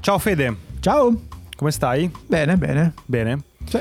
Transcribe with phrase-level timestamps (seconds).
[0.00, 1.14] Ciao Fede, Ciao,
[1.56, 2.10] come stai?
[2.26, 2.92] bene, bene.
[3.04, 3.42] Bene.
[3.64, 3.78] Sì.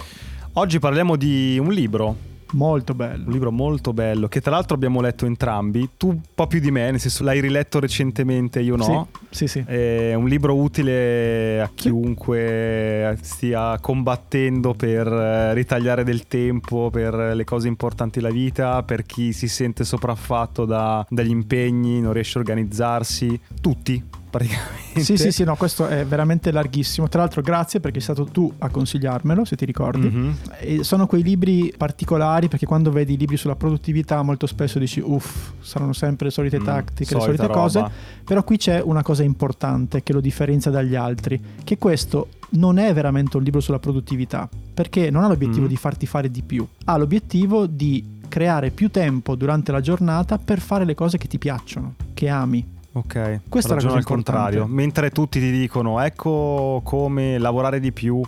[0.54, 3.30] Oggi parliamo di un libro, Molto un bello.
[3.30, 5.92] libro molto bello, che tra l'altro abbiamo letto entrambi.
[5.96, 9.08] Tu un po' più di me, nel senso l'hai riletto recentemente, io no.
[9.30, 9.72] Sì, sì, sì.
[9.72, 17.44] È un libro utile a chiunque stia combattendo per eh, ritagliare del tempo per le
[17.46, 22.42] cose importanti della vita, per chi si sente sopraffatto da- dagli impegni, non riesce a
[22.42, 23.40] organizzarsi.
[23.62, 25.02] Tutti, praticamente.
[25.02, 27.08] Sì, sì, sì, no, questo è veramente larghissimo.
[27.08, 30.08] Tra l'altro, grazie perché sei stato tu a consigliarmelo, se ti ricordi.
[30.10, 30.36] Mhm.
[30.60, 35.52] E sono quei libri particolari perché quando vedi libri sulla produttività molto spesso dici uff,
[35.62, 37.80] saranno sempre le solite Mm, tattiche, le solite cose.
[37.80, 37.92] roba.
[38.26, 42.94] Però qui c'è una cosa importante che lo differenzia dagli altri, che questo non è
[42.94, 45.70] veramente un libro sulla produttività, perché non ha l'obiettivo Mm.
[45.70, 50.60] di farti fare di più, ha l'obiettivo di creare più tempo durante la giornata per
[50.60, 52.78] fare le cose che ti piacciono, che ami.
[52.92, 54.66] Ok, ragione cosa al contrario.
[54.66, 58.22] Mentre tutti ti dicono ecco come lavorare di più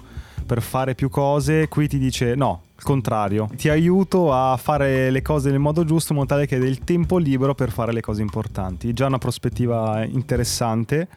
[0.45, 3.49] per fare più cose, qui ti dice no, il contrario.
[3.55, 6.79] Ti aiuto a fare le cose nel modo giusto in modo tale che hai del
[6.79, 8.93] tempo libero per fare le cose importanti.
[8.93, 11.07] Già una prospettiva interessante.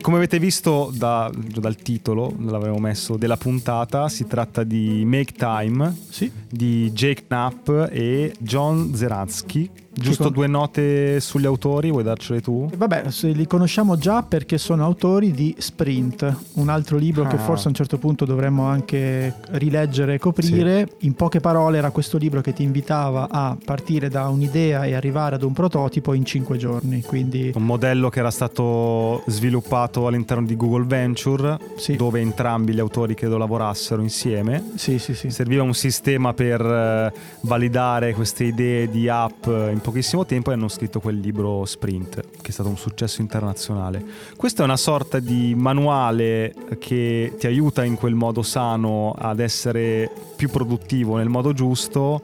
[0.00, 5.94] Come avete visto da- dal titolo, l'avevo messo, della puntata, si tratta di Make Time
[6.08, 9.70] Sì, di Jake Knapp e John Zeratsky.
[9.98, 12.70] Giusto con- due note sugli autori, vuoi darcele tu?
[12.72, 17.40] Vabbè, li conosciamo già perché sono autori di Sprint, un altro libro che Ah.
[17.40, 20.88] forse a un certo punto dovremmo anche rileggere e coprire.
[21.00, 25.34] In poche parole era questo libro che ti invitava a partire da un'idea e arrivare
[25.34, 27.02] ad un prototipo in cinque giorni.
[27.02, 32.80] Quindi Un modello che era stato sviluppato all'interno di Google Venture, sì, dove entrambi gli
[32.80, 34.72] autori credo lavorassero insieme.
[34.74, 35.30] sì, sì, sì.
[35.30, 40.68] Serviva un sistema per eh, validare queste idee di app in pochissimo tempo e hanno
[40.68, 44.04] scritto quel libro Sprint, che è stato un successo internazionale.
[44.36, 50.10] Questo è una sorta di manuale che ti aiuta in quel modo sano ad essere
[50.36, 52.22] più produttivo nel modo giusto.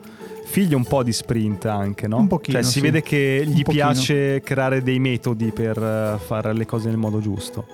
[0.55, 2.19] Figlio un po' di sprint anche, no?
[2.19, 2.81] Un pochino, Cioè si sì.
[2.81, 7.67] vede che gli piace creare dei metodi per eh, fare le cose nel modo giusto.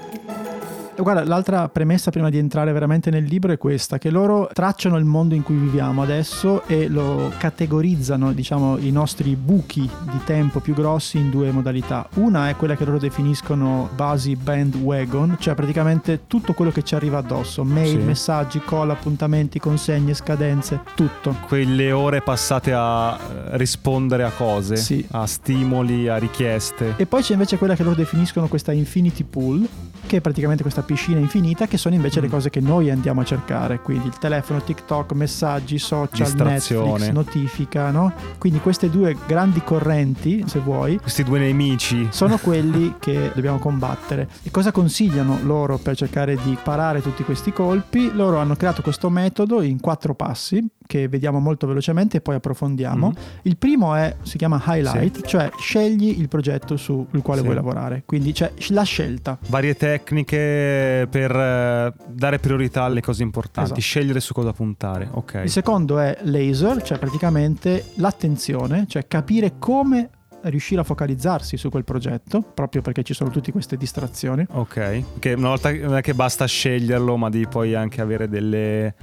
[1.00, 4.98] E Guarda, l'altra premessa prima di entrare veramente nel libro è questa, che loro tracciano
[4.98, 10.60] il mondo in cui viviamo adesso e lo categorizzano, diciamo, i nostri buchi di tempo
[10.60, 12.06] più grossi in due modalità.
[12.16, 17.16] Una è quella che loro definiscono basi bandwagon, cioè praticamente tutto quello che ci arriva
[17.16, 18.04] addosso, mail, Sì.
[18.04, 21.34] messaggi, call, appuntamenti, consegne, scadenze, tutto.
[21.48, 25.02] Quelle ore passate a eh, rispondere a cose, Sì.
[25.12, 26.92] a stimoli, a richieste.
[26.98, 29.66] E poi c'è invece quella che loro definiscono questa infinity pool,
[30.10, 32.30] che è praticamente questa piscina infinita, che sono invece le Mm.
[32.30, 36.32] cose che noi andiamo a cercare, quindi il telefono, TikTok, messaggi, social.
[36.34, 38.12] Netflix, notifica, no?
[38.36, 42.08] Quindi queste due grandi correnti, se vuoi, Questi due nemici.
[42.10, 44.28] sono quelli che dobbiamo combattere.
[44.42, 48.10] E cosa consigliano loro per cercare di parare tutti questi colpi?
[48.12, 53.10] Loro hanno creato questo metodo in quattro passi che vediamo molto velocemente e poi approfondiamo.
[53.10, 53.22] Mm.
[53.42, 57.44] Il primo è, si chiama highlight, cioè scegli il progetto sul quale Sì.
[57.44, 59.38] vuoi lavorare, quindi c'è la scelta.
[59.46, 63.80] Varie tecniche per eh, dare priorità alle cose importanti, Esatto.
[63.80, 65.06] scegliere su cosa puntare.
[65.12, 65.42] Ok.
[65.44, 70.10] Il secondo è laser, cioè praticamente l'attenzione, cioè capire come
[70.42, 74.44] riuscire a focalizzarsi su quel progetto, proprio perché ci sono tutte queste distrazioni.
[74.50, 75.02] Ok.
[75.20, 78.94] Che una volta non è che basta sceglierlo, ma devi poi anche avere delle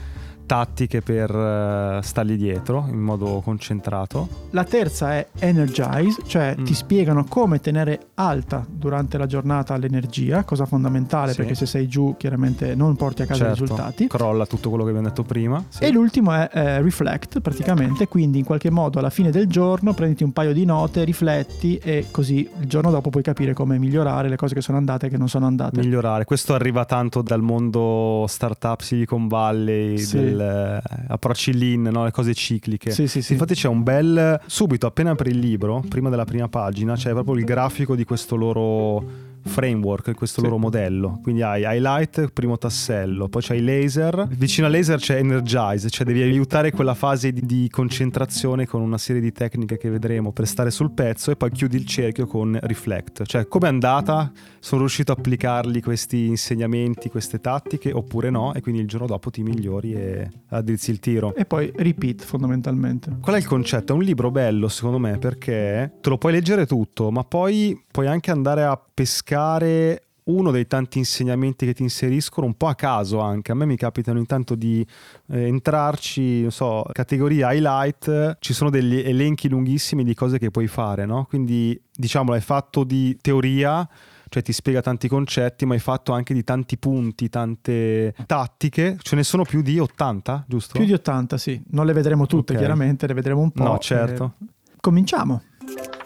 [0.48, 4.28] tattiche per eh, stargli dietro in modo concentrato.
[4.52, 6.64] La terza è energize, cioè Mm.
[6.64, 11.38] ti spiegano come tenere alta durante la giornata l'energia, cosa fondamentale Sì.
[11.38, 14.08] perché se sei giù chiaramente non porti a casa i Certo, risultati.
[14.08, 15.64] Crolla tutto quello che abbiamo detto prima.
[15.68, 15.84] Sì.
[15.84, 20.24] E l'ultimo è eh, reflect praticamente, quindi in qualche modo alla fine del giorno prenditi
[20.24, 24.38] un paio di note, rifletti e così il giorno dopo puoi capire come migliorare le
[24.38, 25.80] cose che sono andate e che non sono andate.
[25.82, 26.24] migliorare.
[26.26, 30.16] Questo arriva tanto dal mondo startup Silicon Valley, Sì.
[30.18, 32.04] del eh, approcci lean, no?
[32.04, 32.92] le cose cicliche.
[32.92, 33.34] Sì, sì, sì.
[33.34, 37.36] Infatti c'è un bel subito appena apri il libro, prima della prima pagina, c'è proprio
[37.36, 41.20] il grafico di questo loro framework, questo loro modello.
[41.24, 46.22] Quindi hai highlight, primo tassello, poi c'hai laser, vicino a laser c'è energize, cioè devi
[46.22, 50.70] aiutare quella fase di, di concentrazione con una serie di tecniche che vedremo per stare
[50.70, 54.32] sul pezzo e poi chiudi il cerchio con reflect, cioè come è andata,
[54.68, 59.30] sono riuscito a applicarli questi insegnamenti, queste tattiche oppure no e quindi il giorno dopo
[59.30, 61.34] ti migliori e addrizzi il tiro.
[61.36, 63.16] E poi repeat fondamentalmente.
[63.22, 63.94] Qual è il concetto?
[63.94, 68.08] È un libro bello secondo me perché te lo puoi leggere tutto, ma poi puoi
[68.08, 73.22] anche andare a pescare uno dei tanti insegnamenti che ti inseriscono un po' a caso
[73.22, 73.54] anche.
[73.54, 74.86] A me mi capitano intanto di
[75.28, 80.68] eh, entrarci, non so, categoria highlight, ci sono degli elenchi lunghissimi di cose che puoi
[80.68, 81.24] fare, no?
[81.24, 83.88] Quindi diciamo è fatto di teoria,
[84.30, 88.98] cioè ti spiega tanti concetti, ma è fatto anche di tanti punti, tante tattiche.
[89.02, 90.78] Ce ne sono più di 80, giusto?
[90.78, 91.62] Più di 80, sì.
[91.72, 92.58] Non le vedremo tutte, okay.
[92.58, 93.64] chiaramente, le vedremo un po'.
[93.64, 94.34] No, certo.
[94.42, 94.46] Eh,
[94.80, 95.42] cominciamo.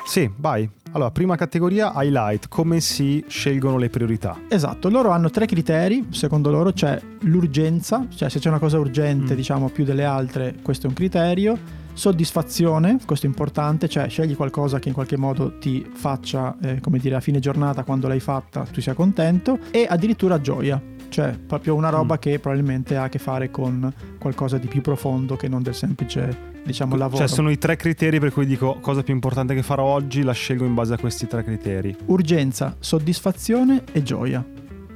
[0.06, 0.70] Sì, vai.
[0.94, 4.38] Allora, prima categoria, highlight, come si scelgono le priorità?
[4.50, 9.34] Esatto, loro hanno tre criteri, secondo loro c'è l'urgenza, cioè se c'è una cosa urgente,
[9.34, 9.38] mm.
[9.38, 11.58] diciamo più delle altre, questo è un criterio.
[11.94, 17.00] Soddisfazione, questo è importante, cioè scegli qualcosa che in qualche modo ti faccia, eh, come
[17.00, 19.60] dire, a fine giornata, quando l'hai fatta, tu sia contento.
[19.72, 22.20] E addirittura gioia, cioè proprio una roba mm.
[22.20, 26.50] che probabilmente ha a che fare con qualcosa di più profondo che non del semplice
[26.64, 27.18] diciamo lavoro.
[27.18, 30.32] Cioè sono i tre criteri per cui dico cosa più importante che farò oggi, la
[30.32, 31.96] scelgo in base a questi tre criteri.
[32.06, 34.44] Urgenza, soddisfazione e gioia.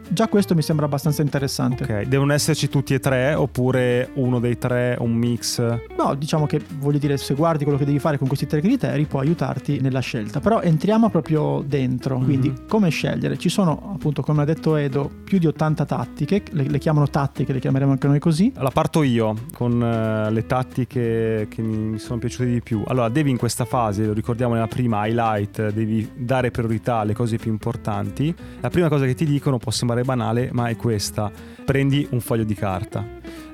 [0.07, 1.83] Già questo mi sembra abbastanza interessante.
[1.83, 5.59] Ok, devono esserci tutti e tre oppure uno dei tre, un mix?
[5.97, 9.05] No, diciamo che voglio dire, se guardi quello che devi fare con questi tre criteri
[9.05, 10.39] può aiutarti nella scelta.
[10.39, 12.25] Però entriamo proprio dentro, mm-hmm.
[12.25, 13.37] quindi come scegliere?
[13.37, 17.53] Ci sono appunto, come ha detto Edo, più di 80 tattiche, le, le chiamano tattiche,
[17.53, 18.51] le chiameremo anche noi così.
[18.57, 22.83] La parto io con uh, le tattiche che mi sono piaciute di più.
[22.85, 27.37] Allora, devi in questa fase, lo ricordiamo nella prima highlight, devi dare priorità alle cose
[27.37, 28.33] più importanti.
[28.61, 31.31] La prima cosa che ti dicono può sembrare sembrare banale, ma è questa.
[31.63, 33.05] Prendi un foglio di carta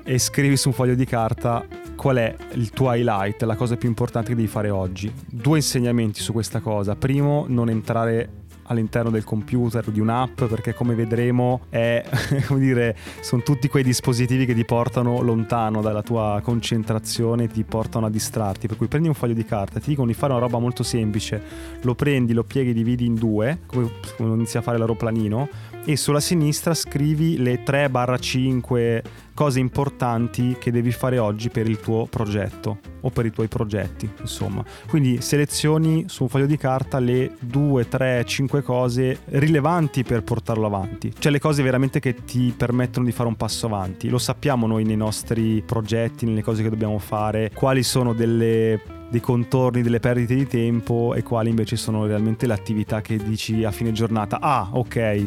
[0.04, 3.88] e scrivi su un foglio di carta qual è il tuo highlight, la cosa più
[3.88, 5.12] importante che devi fare oggi.
[5.26, 6.96] Due insegnamenti su questa cosa.
[6.96, 12.04] Primo, non entrare all'interno del computer di un'app perché come vedremo è,
[12.46, 18.06] come dire, sono tutti quei dispositivi che ti portano lontano dalla tua concentrazione, ti portano
[18.06, 18.66] a distrarti.
[18.66, 21.40] Per cui prendi un foglio di carta, ti dicono di fare una roba molto semplice,
[21.82, 25.48] lo prendi, lo pieghi, dividi in due, come, come inizi a fare l'aeroplanino,
[25.84, 29.02] e sulla sinistra scrivi le 3-5
[29.34, 34.08] cose importanti che devi fare oggi per il tuo progetto o per i tuoi progetti,
[34.20, 34.64] insomma.
[34.88, 40.66] Quindi selezioni su un foglio di carta le 2, 3, 5 cose rilevanti per portarlo
[40.66, 44.08] avanti, cioè le cose veramente che ti permettono di fare un passo avanti.
[44.08, 49.20] Lo sappiamo noi nei nostri progetti, nelle cose che dobbiamo fare, quali sono delle dei
[49.20, 53.70] contorni delle perdite di tempo e quali invece sono realmente le attività che dici a
[53.70, 54.40] fine giornata.
[54.40, 55.26] Ah, ok,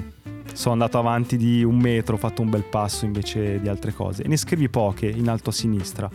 [0.53, 4.23] sono andato avanti di un metro, ho fatto un bel passo invece di altre cose.
[4.23, 6.09] E ne scrivi poche in alto a sinistra.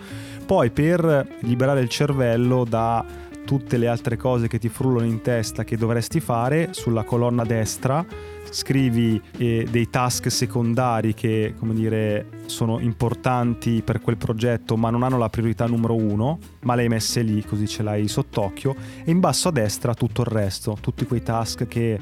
[0.46, 3.04] Poi per liberare il cervello da
[3.44, 8.04] tutte le altre cose che ti frullano in testa che dovresti fare, sulla colonna destra
[8.50, 15.02] scrivi eh, dei task secondari che, come dire, sono importanti per quel progetto ma non
[15.02, 18.74] hanno la priorità numero uno, ma le hai messe lì così ce l'hai sott'occhio
[19.04, 21.98] e in basso a destra tutto il resto, tutti quei task che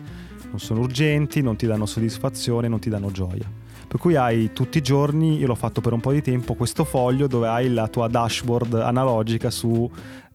[0.49, 3.50] non sono urgenti, non ti danno soddisfazione, non ti danno gioia.
[3.87, 6.85] Per cui hai tutti i giorni, io l'ho fatto per un po' di tempo, questo
[6.85, 9.91] foglio dove hai la tua dashboard analogica su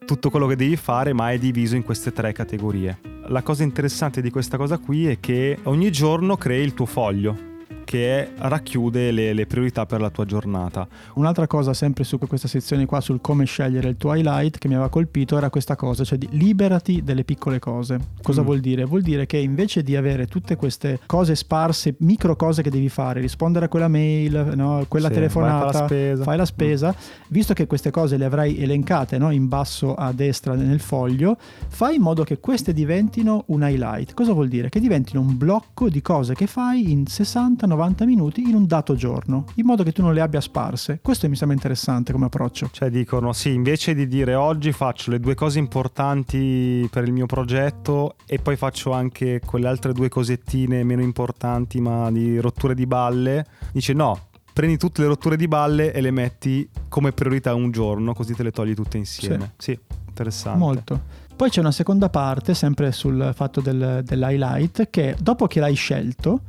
[0.06, 3.00] tutto quello che devi fare, ma è diviso in queste tre categorie.
[3.27, 7.51] La cosa interessante di questa cosa qui è che ogni giorno crei il tuo foglio
[7.83, 10.87] che racchiude le, le, priorità per la tua giornata.
[11.15, 14.73] Un'altra cosa sempre su questa sezione qua sul come scegliere il tuo highlight che mi
[14.73, 17.99] aveva colpito era questa cosa, cioè di liberati delle piccole cose.
[18.21, 18.45] Cosa mm.
[18.45, 18.85] vuol dire?
[18.85, 23.19] Vuol dire che invece di avere tutte queste cose sparse, micro cose che devi fare,
[23.21, 24.85] rispondere a quella mail, no?
[24.87, 27.23] quella sì, telefonata, fai la spesa, fai la spesa mm.
[27.29, 29.31] visto che queste cose le avrai elencate no?
[29.31, 31.37] in basso a destra nel foglio,
[31.67, 34.13] fai in modo che queste diventino un highlight.
[34.13, 34.69] Cosa vuol dire?
[34.69, 38.96] Che diventino un blocco di cose che fai in 60 90 minuti in un dato
[38.96, 41.00] giorno, in modo che tu non le abbia sparse.
[41.01, 42.70] Questo mi sembra interessante come approccio.
[42.72, 47.25] Cioè dicono sì, invece di dire oggi faccio le due cose importanti per il mio
[47.25, 52.86] progetto e poi faccio anche quelle altre due cosettine meno importanti ma di rotture di
[52.86, 57.72] balle, dice no, prendi tutte le rotture di balle e le metti come priorità un
[57.72, 59.53] giorno, così te le togli tutte insieme.
[59.58, 60.60] Sì, sì interessante.
[60.60, 61.01] Molto.
[61.36, 66.41] Poi c'è una seconda parte, sempre sul fatto del, dell'highlight, che dopo che l'hai scelto,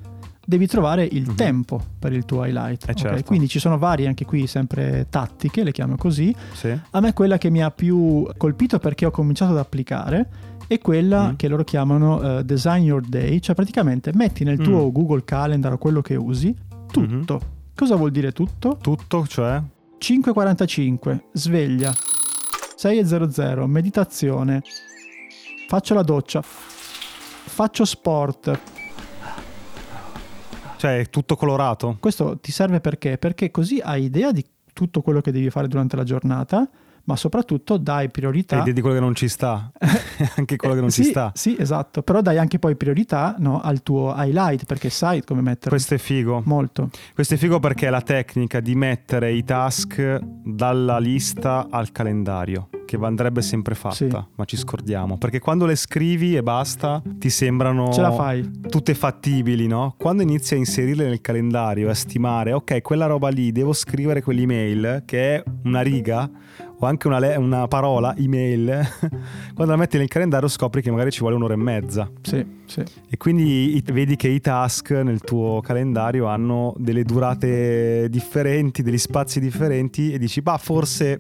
[0.47, 1.35] devi trovare il uh-huh.
[1.35, 2.89] tempo per il tuo highlight.
[2.89, 3.03] Eh okay?
[3.03, 3.25] certo.
[3.25, 6.35] Quindi ci sono varie anche qui sempre tattiche, le chiamo così.
[6.53, 6.79] Sì.
[6.91, 10.29] A me quella che mi ha più colpito perché ho cominciato ad applicare
[10.67, 11.35] è quella mm.
[11.37, 14.93] che loro chiamano uh, Design Your Day, cioè praticamente metti nel tuo mm.
[14.93, 16.55] Google Calendar o quello che usi
[16.91, 17.35] tutto.
[17.35, 17.51] Mm-hmm.
[17.75, 18.79] Cosa vuol dire tutto?
[18.81, 19.61] Tutto, cioè?
[19.99, 21.91] 5.45, sveglia.
[21.91, 24.63] 6.00, meditazione.
[25.67, 26.41] Faccio la doccia.
[26.43, 28.74] Faccio sport
[30.85, 31.97] cioè è tutto colorato?
[31.99, 33.17] Questo ti serve perché?
[33.17, 36.69] Perché così hai idea di tutto quello che devi fare durante la giornata,
[37.05, 38.61] ma soprattutto dai priorità.
[38.61, 39.71] Idea di quello che non ci sta,
[40.37, 41.33] anche quello che non sì, ci sta.
[41.35, 45.71] Sì, esatto, però dai anche poi priorità no, al tuo highlight perché sai come metterlo.
[45.71, 46.43] Questo è figo.
[46.45, 46.91] Molto.
[47.15, 52.69] Questo è figo perché è la tecnica di mettere i task dalla lista al calendario
[52.85, 54.09] che andrebbe sempre fatta, Sì.
[54.37, 55.19] ma ci scordiamo.
[55.19, 58.49] Perché quando le scrivi e basta, ti sembrano Ce la fai.
[58.69, 59.95] tutte fattibili, no?
[59.99, 65.03] Quando inizi a inserirle nel calendario, a stimare, ok, quella roba lì, devo scrivere quell'email
[65.05, 66.31] che è una riga
[66.85, 68.87] o anche una, le- una parola, email,
[69.55, 72.11] quando la metti nel calendario scopri che magari ci vuole un'ora e mezza.
[72.23, 72.83] Sì, sì.
[73.09, 79.41] E quindi vedi che i task nel tuo calendario hanno delle durate differenti, degli spazi
[79.41, 81.19] differenti e dici, bah, forse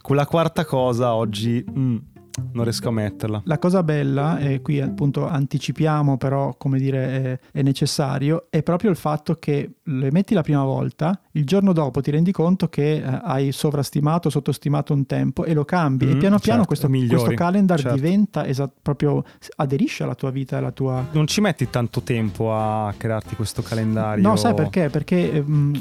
[0.00, 1.96] quella quarta cosa oggi mm,
[2.52, 3.42] non riesco a metterla.
[3.44, 8.90] La cosa bella, e qui appunto anticipiamo, però come dire è, è necessario, è proprio
[8.90, 12.96] il fatto che le metti la prima volta, il giorno dopo ti rendi conto che
[12.96, 16.04] eh, hai sovrastimato, sottostimato un tempo e lo cambi.
[16.10, 17.94] e Mm, piano piano certo, questo, migliori, questo calendar certo.
[17.94, 19.24] diventa esa- proprio
[19.56, 21.06] aderisce alla tua vita, alla tua...
[21.12, 24.88] Non ci metti tanto tempo a crearti questo calendario No, sai perché?
[24.88, 25.74] Perché ehm,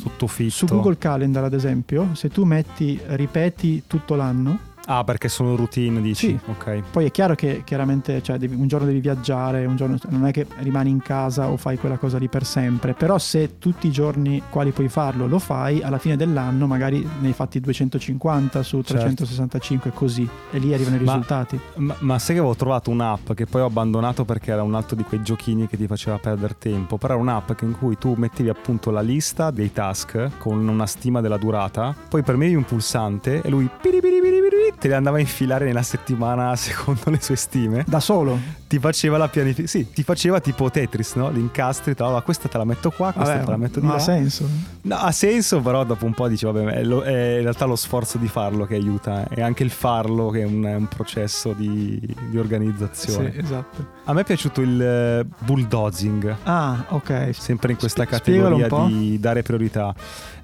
[0.50, 6.02] su Google Calendar, ad esempio, se tu metti ripeti tutto l'anno, Ah, perché sono routine,
[6.02, 6.28] dici?
[6.28, 6.40] Sì.
[6.46, 6.82] Ok.
[6.92, 10.32] Poi è chiaro che chiaramente cioè, devi- un giorno devi viaggiare, un giorno non è
[10.32, 13.92] che rimani in casa o fai quella cosa lì per sempre, però se tutti i
[13.92, 18.82] giorni quali puoi farlo lo fai, alla fine dell'anno magari ne hai fatti 250 su
[18.82, 18.94] Certo.
[18.94, 21.60] 365 così e lì arrivano i Ma- risultati.
[21.76, 24.96] Ma, ma sai che avevo trovato un'app che poi ho abbandonato perché era un altro
[24.96, 28.14] di quei giochini che ti faceva perdere tempo, però era un'app che- in cui tu
[28.18, 33.42] mettevi appunto la lista dei task con una stima della durata, poi premevi un pulsante
[33.42, 34.45] e lui piripiripiripiri
[34.80, 37.84] te le andava a infilare nella settimana secondo le sue stime.
[37.88, 38.38] Da solo?
[38.68, 41.30] Ti faceva la pianificazione, sì, ti faceva tipo Tetris, no?
[41.30, 44.00] L'incastri, tra, "Allora, questa te la metto qua, questa te la metto di ma là.
[44.00, 44.48] ha senso.
[44.82, 47.76] No, ha senso, però dopo un po' dici, vabbè, è, lo- è in realtà lo
[47.76, 51.54] sforzo di farlo che aiuta, e anche il farlo che è un, è un processo
[51.54, 53.36] di, di Sì, organizzazione.
[53.38, 53.86] esatto.
[54.06, 57.30] A me è piaciuto il eh, bulldozing, Ah, ok.
[57.34, 59.94] sempre in questa un categoria di dare priorità.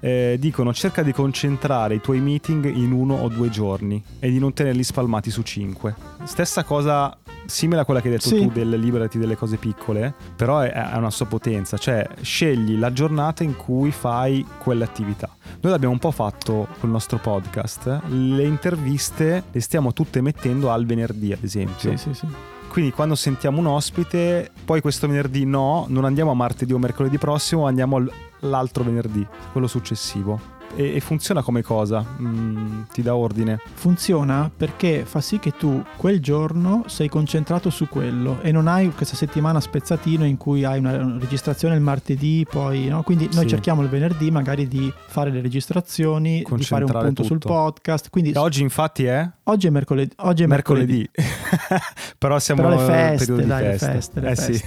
[0.03, 4.39] Eh, dicono cerca di concentrare i tuoi meeting in uno o due giorni e di
[4.39, 5.95] non tenerli spalmati su cinque.
[6.23, 7.15] Stessa cosa
[7.45, 8.37] simile a quella che hai detto Sì.
[8.39, 12.93] tu del liberati delle cose piccole, però è, è una sua potenza, cioè scegli la
[12.93, 15.29] giornata in cui fai quelle attività.
[15.59, 20.85] Noi l'abbiamo un po' fatto col nostro podcast, le interviste le stiamo tutte mettendo al
[20.85, 21.91] venerdì ad esempio.
[21.91, 22.27] Sì, sì, sì.
[22.69, 27.17] Quindi quando sentiamo un ospite, poi questo venerdì no, non andiamo a martedì o mercoledì
[27.17, 30.39] prossimo, andiamo al- l'altro venerdì, quello successivo.
[30.75, 32.03] E, funziona come cosa?
[32.21, 33.59] Mm, ti dà ordine.
[33.73, 38.89] Funziona perché fa sì che tu quel giorno sei concentrato su quello e non hai
[38.91, 43.03] questa settimana spezzatino in cui hai una registrazione il martedì, poi no?
[43.03, 43.49] Quindi noi Sì.
[43.49, 47.53] cerchiamo il venerdì magari di fare le registrazioni, di fare un punto sul tutto.
[47.53, 48.09] podcast.
[48.09, 50.11] Quindi oggi infatti è oggi è mercoledì.
[50.17, 51.09] Oggi è mercoledì.
[51.11, 51.11] mercoledì.
[52.17, 53.91] Però siamo Però le feste, dai, le feste.
[53.91, 54.53] feste, le eh feste.
[54.53, 54.63] sì.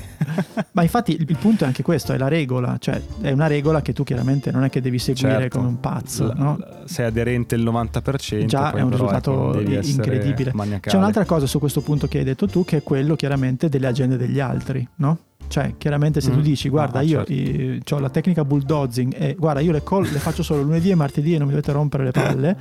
[0.73, 3.81] Ma infatti il, il punto è anche questo, è la regola, cioè è una regola
[3.83, 5.59] che tu chiaramente non è che devi seguire Certo.
[5.59, 5.94] come un pazzo,
[6.27, 6.57] La- no?
[6.59, 8.45] la- sei aderente il 90%.
[8.47, 10.53] Già è un risultato ecco, incredibile.
[10.81, 13.87] C'è un'altra cosa su questo punto che hai detto tu, che è quello chiaramente delle
[13.87, 15.19] agende degli altri, no?
[15.47, 16.43] Cioè, chiaramente se tu Mm.
[16.43, 17.95] dici, guarda, Ah, io certo.
[17.97, 21.35] ho la tecnica bulldozing e guarda, io le, call le faccio solo lunedì e martedì
[21.35, 22.57] e non mi dovete rompere le palle,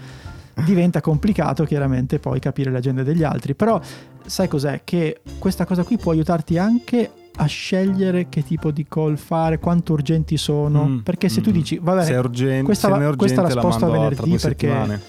[0.65, 3.55] diventa complicato chiaramente poi capire le agende degli altri.
[3.55, 3.79] Però
[4.25, 4.81] sai cos'è?
[4.83, 9.93] Che questa cosa qui può aiutarti anche a scegliere che tipo di call fare, quanto
[9.93, 11.53] urgenti sono, Mm, perché se tu mm.
[11.53, 13.89] dici, va bene, se è urgente, questa se è questa urgente la la sposto a
[13.91, 15.01] venerdì perché- settimane.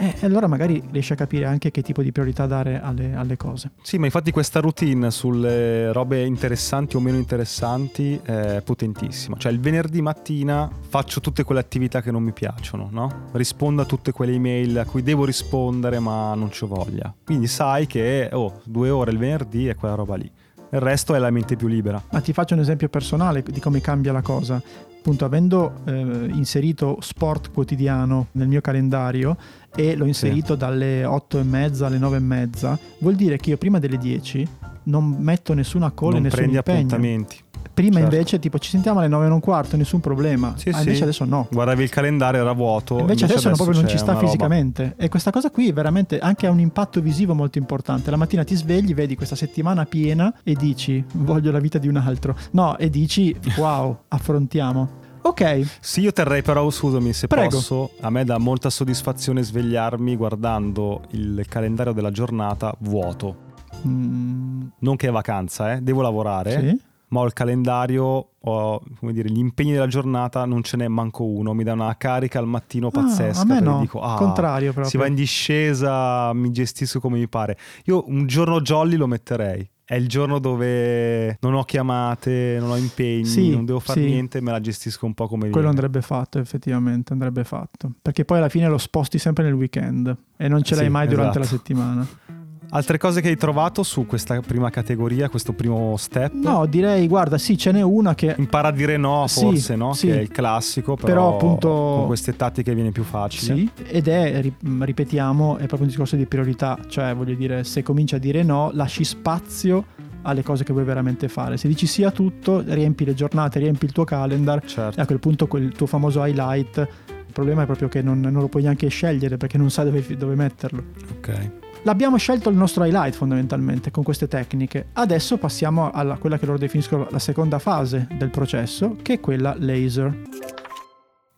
[0.00, 3.70] eh, allora magari riesci a capire anche che tipo di priorità dare alle, alle cose.
[3.82, 9.36] Sì, ma infatti questa routine sulle robe interessanti o meno interessanti è potentissima.
[9.36, 13.28] Cioè il venerdì mattina faccio tutte quelle attività che non mi piacciono, no?
[13.32, 17.12] Rispondo a tutte quelle email a cui devo rispondere ma non c'ho voglia.
[17.24, 20.30] Quindi sai che, oh, due ore il venerdì è quella roba lì.
[20.70, 22.02] Il resto è la mente più libera.
[22.10, 24.60] Ma ti faccio un esempio personale di come cambia la cosa.
[24.98, 29.36] Appunto, avendo eh, inserito sport quotidiano nel mio calendario
[29.74, 33.56] e l'ho inserito dalle 8 e mezza alle 9 e mezza, vuol dire che io
[33.56, 34.48] prima delle 10
[34.88, 36.78] non metto nessuna call e non nessun prendi impegno.
[36.78, 37.36] appuntamenti.
[37.78, 38.12] Prima Certo.
[38.14, 40.54] invece, tipo, ci sentiamo alle 9 e un quarto, nessun problema.
[40.56, 40.78] Sì, Ah, sì.
[40.80, 41.46] invece adesso no.
[41.48, 42.98] Guardavi il calendario, era vuoto.
[42.98, 44.26] Invece adesso, proprio non ci sta una roba.
[44.26, 44.94] fisicamente.
[44.96, 48.10] E questa cosa qui veramente anche ha un impatto visivo molto importante.
[48.10, 51.96] La mattina ti svegli, vedi questa settimana piena e dici voglio la vita di un
[51.96, 52.36] altro.
[52.50, 55.06] No, e dici wow, affrontiamo.
[55.22, 57.48] Ok, Sì, io terrei però, scusami se Prego.
[57.50, 63.46] posso, a me dà molta soddisfazione svegliarmi guardando il calendario della giornata vuoto.
[63.86, 66.80] Mm, Non che è vacanza, eh, devo lavorare, sì.
[67.08, 71.24] ma ho il calendario, ho come dire, gli impegni della giornata, non ce n'è manco
[71.24, 73.40] uno, mi dà una carica al mattino pazzesca.
[73.40, 74.90] Ah, a me no, dico, ah, contrario proprio.
[74.90, 77.56] si va in discesa, mi gestisco come mi pare.
[77.84, 79.68] Io un giorno jolly lo metterei.
[79.88, 84.06] è il giorno dove non ho chiamate, non ho impegni, Sì, non devo fare sì.
[84.06, 85.68] niente, me la gestisco un po' come Quello viene.
[85.70, 87.92] andrebbe fatto, effettivamente, andrebbe fatto.
[88.02, 91.08] Perché poi alla fine lo sposti sempre nel weekend e non ce l'hai Sì, mai
[91.08, 91.52] durante esatto.
[91.54, 92.06] la settimana.
[92.70, 96.34] Altre cose che hai trovato su questa prima categoria, questo primo step?
[96.34, 99.94] No, direi, guarda, sì, ce n'è una che Impara a dire no, Sì, forse, no?
[99.94, 100.08] sì.
[100.08, 103.54] Che è il classico, però, Però, appunto- con queste tattiche viene più facile.
[103.56, 107.82] Sì, ed è, ri- ripetiamo, è proprio un discorso di priorità, cioè voglio dire, se
[107.82, 109.84] cominci a dire no, lasci spazio
[110.22, 111.56] alle cose che vuoi veramente fare.
[111.56, 114.98] Se dici sì a tutto, riempi le giornate, riempi il tuo calendar Certo.
[114.98, 116.76] e a quel punto quel tuo famoso highlight,
[117.08, 120.04] il problema è proprio che non, non lo puoi neanche scegliere perché non sai dove,
[120.18, 120.82] dove metterlo.
[121.16, 121.50] Ok.
[121.88, 124.88] L'abbiamo scelto il nostro highlight fondamentalmente con queste tecniche.
[124.92, 129.56] Adesso passiamo a quella che loro definiscono la seconda fase del processo, che è quella
[129.58, 130.24] laser.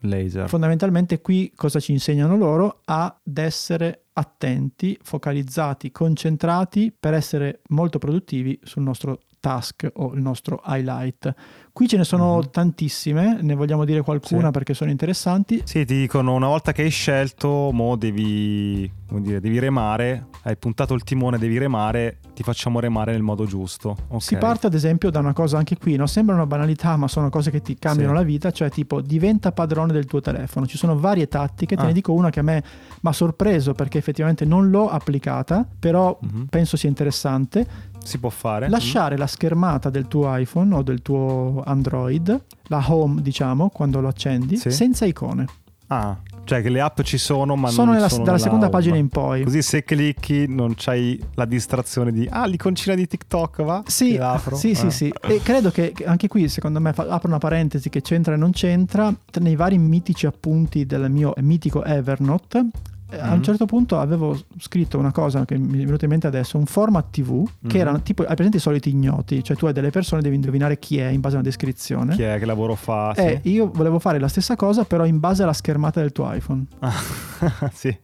[0.01, 0.49] Laser.
[0.49, 2.81] Fondamentalmente qui cosa ci insegnano loro?
[2.85, 10.61] Ad essere attenti, focalizzati, concentrati per essere molto produttivi sul nostro task o il nostro
[10.67, 11.33] highlight.
[11.73, 12.51] Qui ce ne sono Mhm.
[12.51, 14.51] tantissime, ne vogliamo dire qualcuna Sì.
[14.51, 15.63] perché sono interessanti.
[15.65, 20.57] Sì, ti dicono una volta che hai scelto, mo devi, come dire, devi remare, hai
[20.57, 23.97] puntato il timone, devi remare, ti facciamo remare nel modo giusto.
[24.09, 24.21] Ok.
[24.23, 26.07] Si parte ad esempio da una cosa anche qui, no?
[26.07, 28.17] sembra una banalità ma sono cose che ti cambiano Sì.
[28.19, 30.67] la vita, cioè tipo diventa padrone del tuo telefono.
[30.67, 31.87] Ci sono varie tattiche, te Ah.
[31.87, 32.63] ne dico una che a me
[33.01, 36.47] mi ha sorpreso perché effettivamente non l'ho applicata, però Mhm.
[36.51, 37.67] penso sia interessante.
[38.03, 38.69] Si può fare.
[38.69, 44.09] Lasciare la schermata del tuo iPhone o del tuo Android, la home diciamo, quando lo
[44.09, 44.71] accendi, Sì.
[44.71, 45.47] senza icone.
[45.93, 48.75] Ah, cioè che le app ci sono, ma sono non nella- sono dalla seconda home.
[48.75, 49.43] pagina in poi.
[49.43, 53.83] Così se clicchi non c'hai la distrazione di ah, l'iconcina di TikTok va?
[53.87, 54.55] Sì, E l'apro.
[54.57, 54.91] sì, sì, Ah.
[54.91, 55.13] sì.
[55.21, 58.37] E credo che che anche qui, secondo me, fa- apro una parentesi che c'entra e
[58.37, 59.13] non c'entra.
[59.41, 62.67] Nei vari mitici appunti del mio mitico Evernote,
[63.11, 63.43] eh, a un Mhm.
[63.43, 67.11] certo punto avevo scritto una cosa che mi è venuta in mente adesso, un format
[67.11, 67.81] TV, che Mhm.
[67.81, 69.43] erano tipo, hai presente i soliti ignoti?
[69.45, 72.15] Cioè tu hai delle persone, devi indovinare chi è in base a una descrizione.
[72.15, 73.13] Chi è che lavoro fa?
[73.15, 73.21] Sì.
[73.23, 76.65] Eh, io volevo fare la stessa cosa, però in base alla schermata del tuo iPhone.
[76.81, 76.93] Ah,
[77.73, 77.97] sì.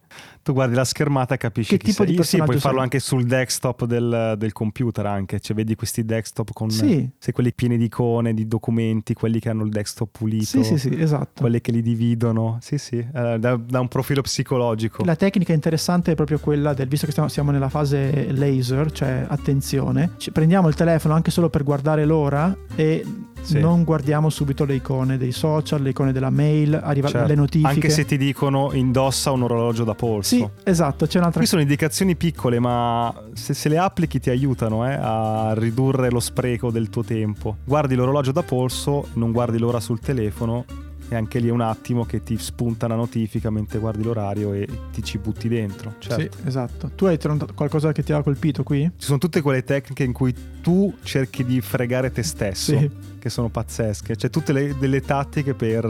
[0.42, 2.06] Tu guardi la schermata e capisci Che tipo sei.
[2.06, 5.40] di Sì, puoi personaggio farlo anche sul desktop del, del computer anche.
[5.40, 7.11] Cioè vedi questi desktop con Sì.
[7.18, 10.44] sai, quelli pieni di icone, di documenti, quelli che hanno il desktop pulito.
[10.44, 11.40] Sì, sì, sì, esatto.
[11.40, 12.58] Quelli che li dividono.
[12.61, 15.04] Sì, sì, eh, da, da un profilo psicologico.
[15.04, 19.26] La tecnica interessante è proprio quella del, visto che stiamo- siamo nella fase laser, cioè
[19.28, 23.04] attenzione, ci- prendiamo il telefono anche solo per guardare l'ora e
[23.43, 23.60] Sì.
[23.60, 27.28] non guardiamo subito le icone dei social, le icone della mail, arriva Certo.
[27.28, 27.71] le notifiche.
[27.71, 30.34] Anche se ti dicono indossa un orologio da polso.
[30.36, 34.88] Sì, esatto, c'è un'altra Qui sono indicazioni piccole, ma se, se le applichi ti aiutano
[34.88, 37.56] eh, a ridurre lo spreco del tuo tempo.
[37.64, 40.64] Guardi l'orologio da polso, non guardi l'ora sul telefono
[41.08, 44.66] e anche lì è un attimo che ti spunta una notifica mentre guardi l'orario e
[44.92, 45.95] ti ci butti dentro.
[45.99, 46.36] Certo.
[46.38, 46.90] Sì, esatto.
[46.95, 48.82] Tu hai trovato qualcosa che ti ha colpito qui?
[48.97, 52.90] Ci sono tutte quelle tecniche in cui tu cerchi di fregare te stesso, Sì.
[53.21, 54.16] che sono pazzesche.
[54.16, 55.84] C'è tutte le, delle tattiche per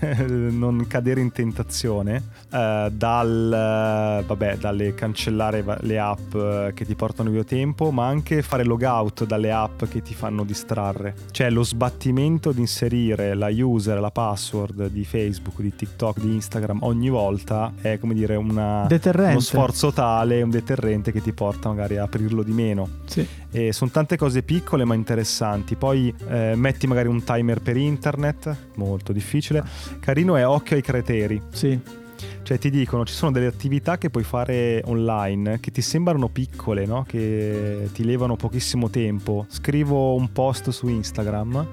[0.00, 6.84] eh, non cadere in tentazione, eh, dal, eh, vabbè, dalle cancellare le app eh, che
[6.84, 11.14] ti portano via tempo, ma anche fare logout dalle app che ti fanno distrarre.
[11.32, 14.42] Cioè lo sbattimento di inserire la user, la password
[14.88, 20.42] di Facebook, di TikTok, di Instagram ogni volta è come dire una, uno sforzo tale,
[20.42, 22.88] un deterrente che ti porta magari a aprirlo di meno.
[23.06, 23.26] Sì.
[23.50, 25.76] E sono tante cose piccole ma interessanti.
[25.76, 29.64] Poi eh, metti magari un timer per internet, molto difficile.
[30.00, 31.40] Carino è occhio ai crateri.
[31.50, 32.02] Sì.
[32.42, 36.84] Cioè ti dicono ci sono delle attività che puoi fare online che ti sembrano piccole,
[36.84, 37.04] no?
[37.08, 39.46] che ti levano pochissimo tempo.
[39.48, 41.66] Scrivo un post su Instagram,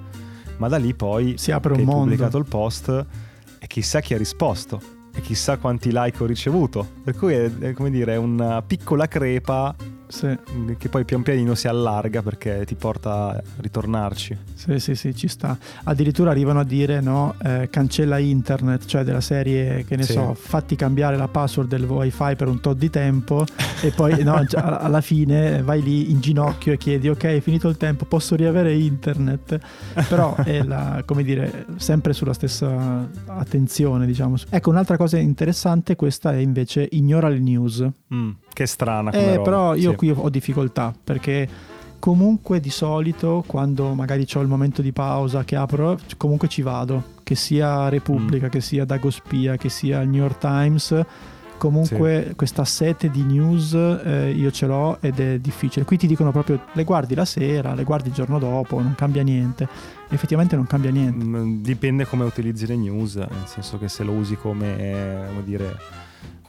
[0.58, 2.02] ma da lì poi Si apre un mondo.
[2.02, 3.06] pubblicato il post
[3.60, 4.82] e chissà chi ha risposto
[5.14, 6.88] e chissà quanti like ho ricevuto.
[7.04, 9.76] Per cui è, è come dire, una piccola crepa
[10.12, 10.38] Sì.
[10.78, 14.38] che poi pian pianino si allarga perché ti porta a ritornarci.
[14.54, 15.58] Sì, sì, sì, ci sta.
[15.86, 20.13] Addirittura arrivano a dire no, eh, cancella internet, cioè della serie, che ne Sì.
[20.13, 23.45] so, fatti cambiare la password del wifi per un tot di tempo
[23.82, 27.78] e poi no, alla fine vai lì in ginocchio e chiedi ok, è finito il
[27.78, 29.60] tempo, posso riavere internet?
[30.10, 34.36] Però è la, come dire, sempre sulla stessa attenzione, diciamo.
[34.50, 37.88] Ecco, un'altra cosa interessante, questa è invece ignora le news.
[38.13, 39.42] Mm, che strana come Eh, roba.
[39.44, 39.96] però io Sì.
[39.98, 41.48] qui ho difficoltà perché
[42.00, 47.04] comunque di solito quando magari ho il momento di pausa che apro, comunque ci vado,
[47.24, 48.50] che sia Repubblica, Mm.
[48.50, 51.00] che sia Dagospia, che sia il New York Times.
[51.60, 55.86] Comunque questa sete di news eh, io ce l'ho ed è difficile.
[55.86, 59.22] Qui ti dicono proprio le guardi la sera, le guardi il giorno dopo, non cambia
[59.22, 59.68] niente.
[60.10, 61.24] Effettivamente non cambia niente.
[61.24, 65.76] Mm, Dipende come utilizzi le news, nel senso che se lo usi come, come dire,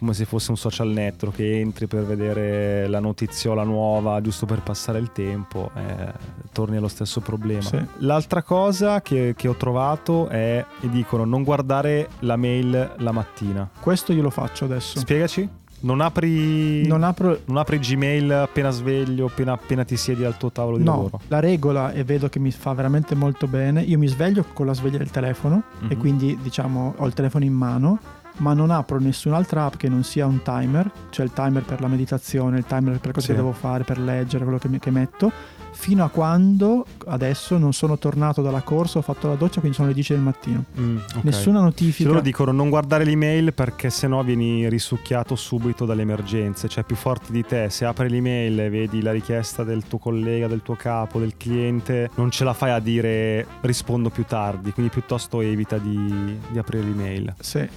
[0.03, 4.61] come se fosse un social network che entri per vedere la notiziola nuova giusto per
[4.61, 6.12] passare il tempo, eh,
[6.53, 7.61] torni allo stesso problema.
[7.62, 7.79] Sì.
[7.99, 13.71] L'altra cosa che, che ho trovato è, e dicono, non guardare la mail la mattina.
[13.79, 14.99] Questo io lo faccio adesso.
[14.99, 15.49] Spiegaci?
[15.83, 20.51] Non apri, Non apro non apri Gmail appena sveglio, appena, appena ti siedi al tuo
[20.51, 21.21] tavolo di No, lavoro.
[21.29, 23.83] la regola e vedo che mi fa veramente molto bene.
[23.83, 26.01] Io mi sveglio con la sveglia del telefono e Mhm.
[26.01, 27.99] quindi diciamo ho il telefono in mano,
[28.42, 31.87] ma non apro nessun'altra app che non sia un timer, cioè il timer per la
[31.87, 33.33] meditazione, il timer per cosa Sì.
[33.33, 35.31] che devo fare, per leggere, quello che, mi- che metto,
[35.74, 39.88] fino a quando adesso non sono tornato dalla corsa, ho fatto la doccia, quindi sono
[39.88, 40.64] le 10 del mattino.
[40.78, 41.24] Mm, ok.
[41.24, 42.09] Nessuna notifica.
[42.09, 47.31] loro dicono non guardare l'email perché sennò vieni risucchiato subito dalle emergenze, cioè più forti
[47.33, 47.70] di te.
[47.70, 52.11] Se apri l'email e vedi la richiesta del tuo collega, del tuo capo, del cliente,
[52.16, 56.83] non ce la fai a dire rispondo più tardi, quindi piuttosto evita di, di aprire
[56.85, 57.35] l'email.
[57.38, 57.68] Sì.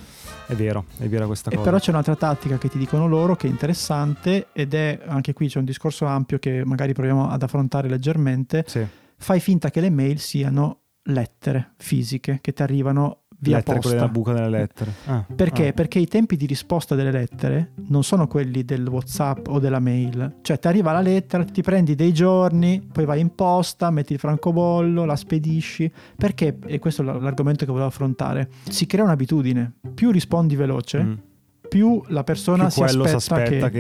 [0.48, 1.66] È vero, è vera questa E cosa.
[1.70, 5.48] però c'è un'altra tattica che ti dicono loro che è interessante ed è anche qui
[5.48, 8.64] c'è un discorso ampio che magari proviamo ad affrontare leggermente.
[8.68, 8.86] Sì,
[9.18, 13.96] Fai finta che le mail siano lettere fisiche che ti arrivano via lettere, quelle posta.
[13.96, 14.92] nella buca delle lettere.
[15.06, 15.68] Ah, Perché?
[15.70, 15.74] ah.
[15.74, 20.38] Perché i tempi di risposta delle lettere non sono quelli del WhatsApp o della mail.
[20.42, 24.20] Cioè, ti arriva la lettera, ti prendi dei giorni, poi vai in posta, metti il
[24.20, 25.92] francobollo, la spedisci.
[26.16, 29.74] Perché, e questo è l'argomento che volevo affrontare, si crea un'abitudine.
[29.94, 31.14] Più rispondi veloce, Mm.
[31.68, 33.80] Più la persona Più si quello si aspetta, aspetta che...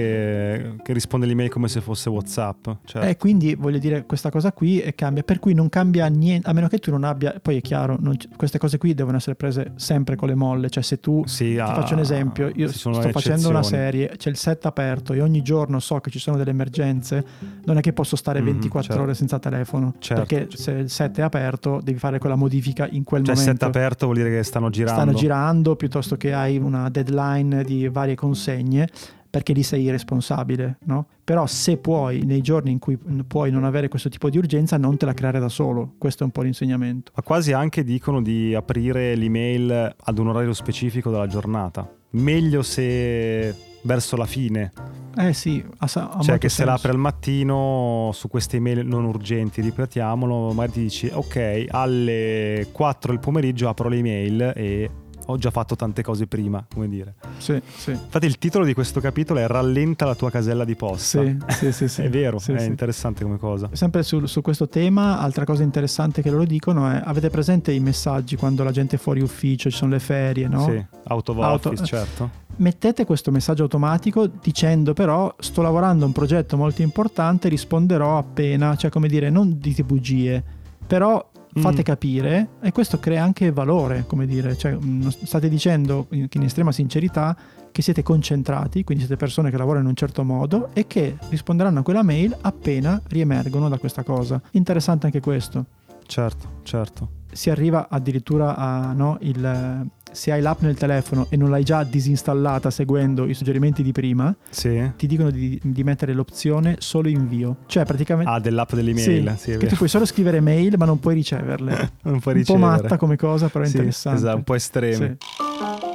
[0.77, 0.83] che...
[0.83, 2.67] che risponde all'email come se fosse WhatsApp.
[2.85, 3.07] Certo.
[3.07, 6.53] E quindi voglio dire, questa cosa qui e cambia, per cui non cambia niente, a
[6.53, 9.71] meno che tu non abbia, poi è chiaro, non queste cose qui devono essere prese
[9.75, 12.91] sempre con le molle, cioè se tu Sì, Ti ah, faccio un esempio, io sto
[13.11, 16.51] facendo una serie, c'è il set aperto e ogni giorno so che ci sono delle
[16.51, 17.23] emergenze,
[17.65, 19.01] non è che posso stare Mhm, 24 certo.
[19.03, 20.57] ore senza telefono, Certo, perché certo.
[20.57, 23.51] se il set è aperto devi fare quella modifica in quel Cioè, momento.
[23.59, 25.01] set aperto vuol dire che stanno girando.
[25.01, 28.87] Stanno girando piuttosto che hai una deadline di varie consegne
[29.29, 31.07] perché lì sei responsabile, no?
[31.25, 34.95] Però se puoi, nei giorni in cui puoi non avere questo tipo di urgenza, non
[34.95, 35.95] te la creare da solo.
[35.97, 37.11] Questo è un po' l'insegnamento.
[37.15, 41.85] Ma quasi anche dicono di aprire l'email ad un orario specifico della giornata.
[42.11, 44.71] Meglio se verso la fine,
[45.17, 46.71] Eh sì, ha, sa- ha cioè che se senso.
[46.71, 53.11] l'apre al mattino su queste email non urgenti, ripetiamolo, magari ti dici ok, alle 4
[53.11, 54.89] del pomeriggio apro l'email e
[55.25, 57.15] ho già fatto tante cose prima, come dire.
[57.37, 57.91] Sì, sì.
[57.91, 61.21] Infatti il titolo di questo capitolo è Rallenta la tua casella di posta.
[61.23, 62.01] Sì, sì, sì, sì.
[62.05, 62.67] È vero, Sì, è sì.
[62.67, 63.69] interessante come cosa.
[63.73, 67.79] Sempre su, su questo tema, altra cosa interessante che loro dicono è: avete presente i
[67.79, 70.63] messaggi quando la gente è fuori ufficio, ci sono le ferie, no?
[70.65, 72.43] Sì, out of Auto- office, certo.
[72.57, 78.75] Mettete questo messaggio automatico dicendo però sto lavorando a un progetto molto importante, risponderò appena,
[78.77, 80.41] cioè come dire, non dite bugie,
[80.87, 81.83] però fate Mm.
[81.83, 86.71] capire e questo crea anche valore, come dire, cioè mm, state dicendo in in estrema
[86.71, 87.35] sincerità
[87.71, 91.79] che siete concentrati, quindi siete persone che lavorano in un certo modo e che risponderanno
[91.79, 94.41] a quella mail appena riemergono da questa cosa.
[94.51, 95.65] Interessante anche questo.
[96.05, 97.09] Certo, certo.
[97.31, 101.83] Si arriva addirittura a no, il se hai l'app nel telefono e non l'hai già
[101.83, 104.91] disinstallata seguendo i suggerimenti di prima, Sì.
[104.97, 107.57] ti dicono di, di mettere l'opzione solo invio.
[107.67, 110.99] Cioè praticamente Ah, dell'app dell'email, sì, sì, che tu puoi solo scrivere mail ma non
[110.99, 111.73] puoi riceverle.
[112.05, 112.81] Non puoi un po' ricevere.
[112.81, 114.19] matta come cosa, però è Sì, interessante.
[114.19, 115.17] Esatto, un po' estreme.
[115.19, 115.94] Sì.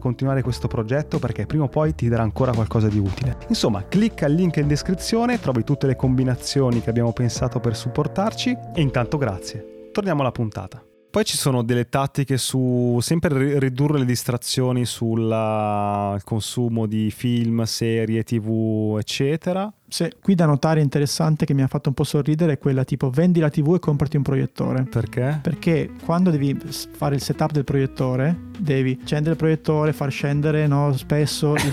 [0.00, 3.36] continuare questo progetto perché prima o poi ti darà ancora qualcosa di utile.
[3.48, 8.56] Insomma, clicca il link in descrizione, trovi tutte le combinazioni che abbiamo pensato per supportarci
[8.74, 9.90] e intanto grazie.
[9.92, 10.82] Torniamo alla puntata.
[11.10, 17.64] Poi ci sono delle tattiche su sempre ri- ridurre le distrazioni sul consumo di film,
[17.64, 19.72] serie, tv, eccetera.
[19.88, 23.10] Sì, qui da notare interessante che mi ha fatto un po' sorridere è quella tipo
[23.10, 24.84] vendi la TV e comprati un proiettore.
[24.84, 25.40] Perché?
[25.42, 26.56] Perché quando devi
[26.92, 31.54] fare il setup del proiettore, devi accendere il proiettore, far scendere no, spesso.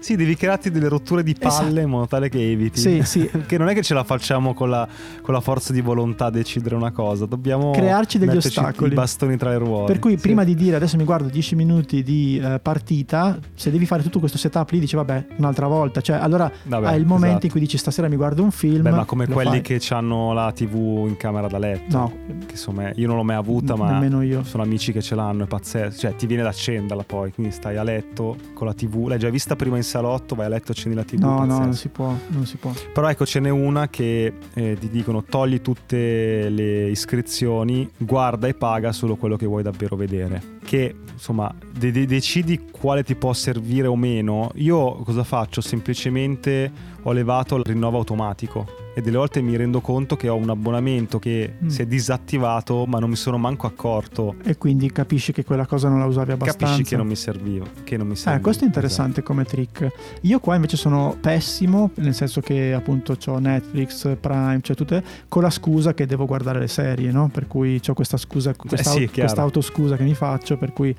[0.00, 1.78] Sì, devi crearti delle rotture di palle Esatto.
[1.80, 2.78] in modo tale che eviti.
[2.80, 3.28] Sì, sì.
[3.46, 4.86] Che non è che ce la facciamo con la,
[5.22, 8.90] con la forza di volontà a decidere una cosa, dobbiamo Crearci degli ostacoli.
[8.92, 9.92] i bastoni tra le ruote.
[9.92, 10.22] per cui Sì.
[10.22, 14.18] prima di dire adesso mi guardo 10 minuti di eh, partita, se devi fare tutto
[14.18, 17.46] questo setup lì dici vabbè un'altra volta, cioè allora Vabbè, hai il momento esatto.
[17.46, 18.82] in cui dici stasera mi guardo un film.
[18.82, 19.78] Beh, ma come quelli fai.
[19.78, 21.96] che hanno la TV in camera da letto.
[21.96, 22.12] No,
[22.46, 25.46] Che insomma, io non l'ho mai avuta, n- ma sono amici che ce l'hanno, è
[25.46, 25.98] pazzesco.
[25.98, 29.08] Cioè, ti viene da accenderla poi, quindi stai a letto con la TV.
[29.08, 31.18] L'hai già vista prima in salotto, vai a letto, accendi la TV.
[31.18, 32.72] No, no, non si può, non si può.
[32.92, 38.54] Però ecco, ce n'è una che eh, ti dicono togli tutte le iscrizioni, guarda e
[38.54, 40.56] paga solo quello che vuoi davvero vedere.
[40.64, 44.50] Che insomma, de- de- decidi quale ti può servire o meno.
[44.56, 45.60] Io cosa faccio?
[45.60, 46.70] Semplicemente
[47.08, 48.66] ho levato il rinnovo automatico.
[48.94, 51.68] E delle volte mi rendo conto che ho un abbonamento che Mm.
[51.68, 54.34] si è disattivato, ma non mi sono manco accorto.
[54.42, 56.66] E quindi capisci che quella cosa non la usavi abbastanza.
[56.66, 57.64] Capisci che non mi serviva.
[57.84, 58.42] Che non mi Eh, serviva.
[58.42, 59.88] questo è interessante come trick.
[60.22, 65.42] Io qua invece sono pessimo, nel senso che appunto ho Netflix, Prime, cioè tutte con
[65.42, 67.28] la scusa che devo guardare le serie, no?
[67.32, 70.94] Per cui ho questa scusa, questa, Eh sì, autoscusa che mi faccio, per cui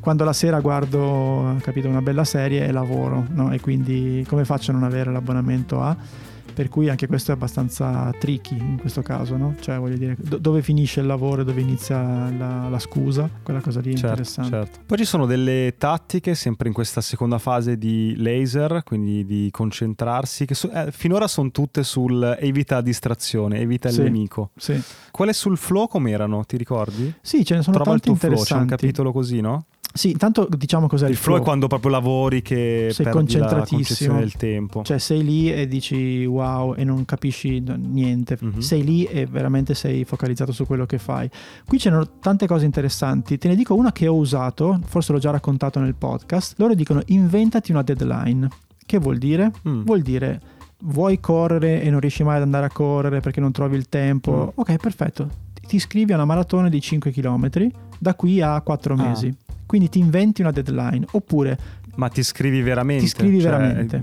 [0.00, 3.52] quando la sera guardo, capito, una bella serie e lavoro, no?
[3.52, 5.96] E quindi come faccio a non avere l'abbonamento a?
[6.58, 9.54] Per cui anche questo è abbastanza tricky in questo caso, no?
[9.60, 12.02] Cioè voglio dire, do- dove finisce il lavoro e dove inizia
[12.36, 14.50] la, la scusa, quella cosa lì è Certo, interessante.
[14.50, 14.78] certo.
[14.84, 20.46] Poi ci sono delle tattiche, sempre in questa seconda fase di laser, quindi di concentrarsi,
[20.46, 23.98] che so- eh, finora sono tutte sul evita distrazione, evita Sì.
[23.98, 24.50] il nemico.
[24.56, 24.82] Sì.
[25.12, 27.14] Quelle sul flow com'erano, ti ricordi?
[27.20, 29.66] Sì, ce ne sono Trova il tanti tuo flow, c'è un capitolo così, no?
[29.92, 34.18] Sì, intanto diciamo cos'è il, Il flow è quando proprio lavori che Sei concentratissimo.
[34.18, 34.82] del tempo.
[34.84, 38.58] Cioè sei lì e dici wow e non capisci niente, Mhm.
[38.60, 41.28] sei lì e veramente sei focalizzato su quello che fai.
[41.66, 45.30] Qui c'erano tante cose interessanti, te ne dico una che ho usato, forse l'ho già
[45.30, 48.48] raccontato nel podcast, loro dicono inventati una deadline.
[48.86, 49.50] Che vuol dire?
[49.68, 49.82] Mm.
[49.82, 50.40] Vuol dire
[50.82, 54.52] vuoi correre e non riesci mai ad andare a correre perché non trovi il tempo.
[54.54, 54.60] Mm.
[54.60, 55.28] Ok, perfetto.
[55.66, 57.48] Ti iscrivi a una maratona di 5 km
[57.98, 58.96] da qui a 4 Ah.
[59.68, 61.04] Quindi ti inventi una deadline.
[61.12, 61.58] Oppure,
[61.96, 63.04] Ma ti scrivi veramente?
[63.04, 64.02] Ti scrivi Cioè, veramente.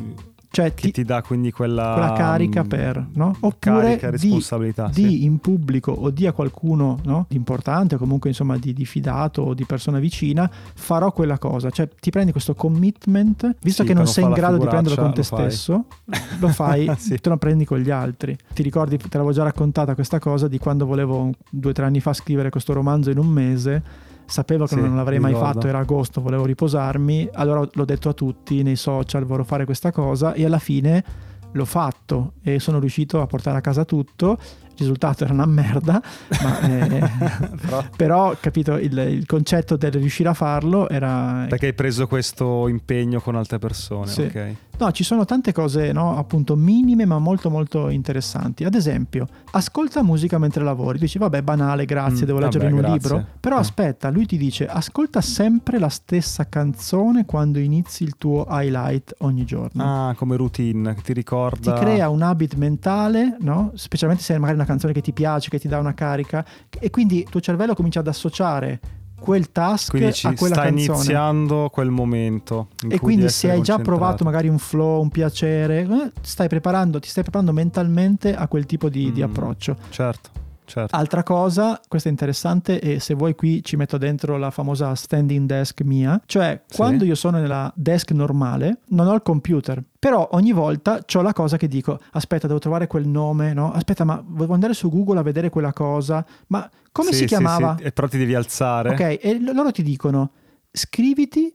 [0.52, 1.94] cioè, Che ti, ti dà quindi quella...
[1.94, 3.36] quella carica mm, per, no?
[3.40, 4.90] Oppure Carica, di, responsabilità.
[4.94, 5.24] di sì.
[5.26, 7.26] in pubblico o di a qualcuno no?
[7.30, 11.72] importante o comunque insomma di, di fidato o di persona vicina, farò quella cosa.
[11.72, 15.12] Cioè ti prendi questo commitment, visto Sì, che non sei in grado di prenderlo con
[15.14, 15.86] te lo stesso,
[16.40, 17.18] lo fai, Sì.
[17.20, 18.38] te lo prendi con gli altri.
[18.54, 22.00] Ti ricordi, te l'avevo già raccontata questa cosa di quando volevo due o tre anni
[22.02, 23.84] fa scrivere questo romanzo in un mese.
[24.26, 25.54] Sapevo che Sì, non l'avrei mai ricordo.
[25.54, 29.92] fatto, era agosto, volevo riposarmi, allora l'ho detto a tutti nei social, vorrò fare questa
[29.92, 31.04] cosa e alla fine
[31.52, 34.38] l'ho fatto e sono riuscito a portare a casa tutto.
[34.78, 36.02] Risultato era una merda,
[36.44, 37.10] ma eh,
[37.96, 43.20] Però- capito il, il concetto del riuscire a farlo era Perché hai preso questo impegno
[43.22, 44.22] con altre persone, Sì.
[44.24, 44.56] ok?
[44.78, 48.66] No, ci sono tante cose, no, appunto minime ma molto molto interessanti.
[48.66, 51.00] Ad esempio, ascolta musica mentre lavori.
[51.00, 52.94] Dici, vabbè, banale, grazie, Mm, devo leggere in un grazie.
[53.00, 53.26] libro.
[53.40, 53.60] Però Eh.
[53.62, 59.46] aspetta, lui ti dice, ascolta sempre la stessa canzone quando inizi il tuo highlight ogni
[59.46, 60.10] giorno.
[60.10, 61.72] Ah, come routine, ti ricorda...
[61.74, 63.72] Ti crea un habit mentale, no?
[63.76, 66.46] specialmente se è magari una canzone che ti piace, che ti dà una carica,
[66.80, 68.80] e quindi il tuo cervello comincia ad associare
[69.18, 70.94] quel task Quindi ci a quella sta canzone.
[70.98, 72.68] iniziando quel momento.
[72.88, 77.08] E quindi se hai già provato magari un flow, un piacere, eh, stai preparando, ti
[77.08, 79.24] stai preparando mentalmente a quel tipo di, di Mm.
[79.24, 79.78] approccio.
[79.90, 80.30] Certo,
[80.66, 80.96] certo.
[80.96, 85.48] Altra cosa, questa è interessante e se vuoi qui ci metto dentro la famosa standing
[85.48, 86.78] desk mia, cioè Sì.
[86.78, 91.34] quando io sono nella desk normale non ho il computer, però ogni volta ho la
[91.34, 93.72] cosa che dico, aspetta devo trovare quel nome, no?
[93.72, 97.26] Aspetta ma devo andare su Google a vedere quella cosa, ma come Sì, si sì,
[97.28, 97.76] chiamava?
[97.78, 98.90] sì, E però ti devi alzare.
[98.90, 100.32] Ok, e loro ti dicono
[100.72, 101.54] scriviti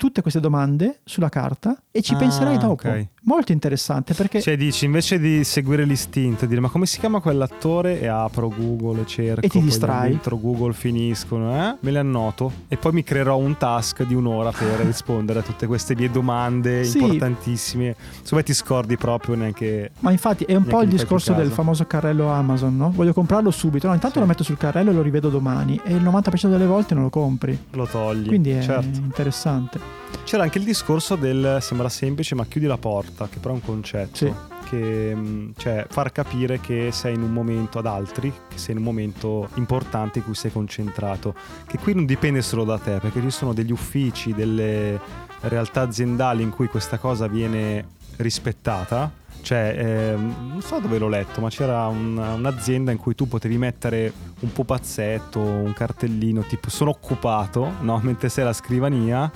[0.00, 2.88] tutte queste domande sulla carta e ci Ah, penserai dopo.
[2.88, 3.06] ok.
[3.24, 7.20] Molto interessante perché Cioè dici, invece di seguire l'istinto e dire ma come si chiama
[7.20, 9.44] quell'attore e apro Google e cerco.
[9.44, 10.08] E ti distrai.
[10.08, 11.76] Dentro Google finiscono, eh?
[11.80, 15.66] Me le annoto e poi mi creerò un task di un'ora per rispondere a tutte
[15.66, 16.96] queste mie domande Sì.
[16.98, 17.94] importantissime.
[18.20, 19.90] Insomma ti scordi proprio neanche...
[19.98, 22.90] Ma infatti è un po' il discorso del famoso carrello Amazon, no?
[22.90, 23.86] Voglio comprarlo subito.
[23.86, 24.20] No, intanto Sì.
[24.22, 25.78] lo metto sul carrello e lo rivedo domani.
[25.84, 27.56] E il 90% delle volte non lo compri.
[27.72, 28.28] Lo togli.
[28.28, 28.98] Quindi è Certo.
[28.98, 29.89] interessante.
[30.24, 33.62] C'era anche il discorso del sembra semplice, ma chiudi la porta, che però è un
[33.64, 34.16] concetto.
[34.16, 34.32] Sì.
[34.64, 38.78] Che mh, cioè far capire che sei in un momento ad altri, che sei in
[38.78, 41.34] un momento importante in cui sei concentrato.
[41.66, 45.00] Che qui non dipende solo da te, perché ci sono degli uffici, delle
[45.42, 47.84] realtà aziendali in cui questa cosa viene
[48.16, 49.10] rispettata.
[49.42, 49.74] Cioè,
[50.14, 54.12] ehm, non so dove l'ho letto, ma c'era un- un'azienda in cui tu potevi mettere
[54.40, 57.98] un pupazzetto, un cartellino tipo sono occupato, no?
[58.04, 59.30] mentre sei alla scrivania,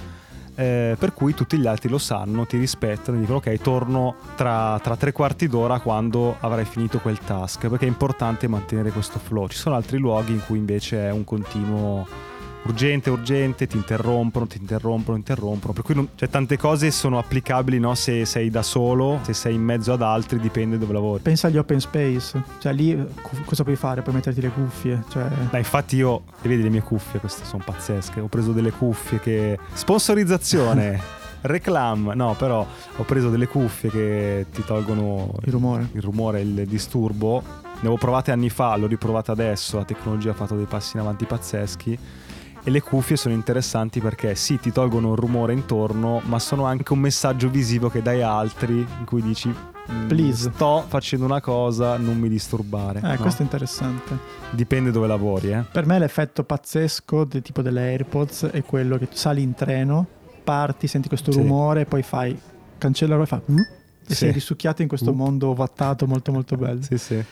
[0.54, 4.78] eh, per cui tutti gli altri lo sanno, ti rispettano e dicono ok, torno tra,
[4.82, 9.48] tra tre quarti d'ora quando avrai finito quel task, perché è importante mantenere questo flow.
[9.48, 12.06] Ci sono altri luoghi in cui invece è un continuo
[12.66, 15.72] urgente, urgente, ti interrompono, ti interrompono, interrompono.
[15.72, 17.94] Per cui non- cioè, tante cose sono applicabili no?
[17.94, 21.22] se sei da solo, se sei in mezzo ad altri, dipende dove lavori.
[21.22, 22.96] Pensa agli open space, cioè lì
[23.44, 24.02] cosa puoi fare?
[24.02, 25.26] Puoi metterti le cuffie, cioè...
[25.50, 28.20] Beh, infatti io, e vedi le mie cuffie, queste sono pazzesche.
[28.20, 29.58] Ho preso delle cuffie che...
[29.72, 31.00] Sponsorizzazione,
[31.42, 35.88] reclam, no, però ho preso delle cuffie che ti tolgono Il rumore.
[35.92, 37.42] il rumore, il disturbo.
[37.74, 41.02] Ne avevo provate anni fa, l'ho riprovata adesso, la tecnologia ha fatto dei passi in
[41.02, 41.98] avanti pazzeschi.
[42.66, 46.92] E le cuffie sono interessanti perché sì, ti tolgono il rumore intorno, ma sono anche
[46.94, 49.48] un messaggio visivo che dai a altri in cui dici
[49.92, 53.00] "Mm, Please." sto facendo una cosa, non mi disturbare.
[53.04, 53.16] Eh, no?
[53.20, 54.16] questo è interessante.
[54.50, 55.62] Dipende dove lavori, eh.
[55.70, 60.06] Per me l'effetto pazzesco del tipo delle AirPods è quello che tu sali in treno,
[60.42, 61.38] parti, senti questo Sì.
[61.40, 62.38] rumore, poi fai
[62.78, 63.64] cancella e fa "Mm", e
[64.06, 64.14] Sì.
[64.14, 65.14] sei risucchiato in questo Uh.
[65.14, 66.80] mondo ovattato molto molto bello.
[66.80, 67.22] Sì, sì.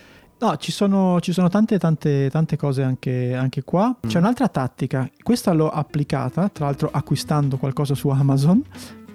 [0.42, 3.96] No, ci sono, ci sono tante, tante, tante cose anche, anche qua.
[4.04, 4.22] C'è Mm.
[4.22, 8.60] un'altra tattica, questa l'ho applicata, tra l'altro acquistando qualcosa su Amazon.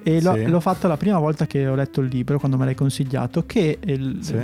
[0.04, 0.46] E l'ho, Sì.
[0.46, 3.78] l'ho fatta la prima volta che ho letto il libro, quando me l'hai consigliato, che
[3.84, 4.36] il, Sì.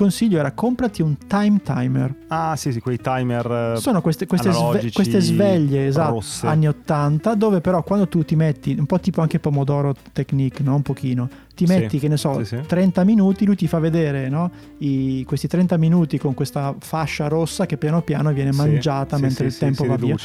[0.00, 2.14] Consiglio era comprati un time timer.
[2.28, 6.46] Ah, sì, sì, quei timer eh, Sono queste, queste, sve- queste sveglie, esatto, rosse.
[6.46, 10.74] anni 80, dove però quando tu ti metti, un po' tipo anche Pomodoro Technique, no?
[10.76, 12.60] Un pochino, ti Sì, metti, che ne so, sì, sì.
[12.66, 14.50] 30 minuti, lui ti fa vedere, no?
[14.78, 19.22] I- questi 30 minuti con questa fascia rossa che piano piano viene Sì, mangiata sì,
[19.22, 20.16] mentre sì, il sì, tempo va via.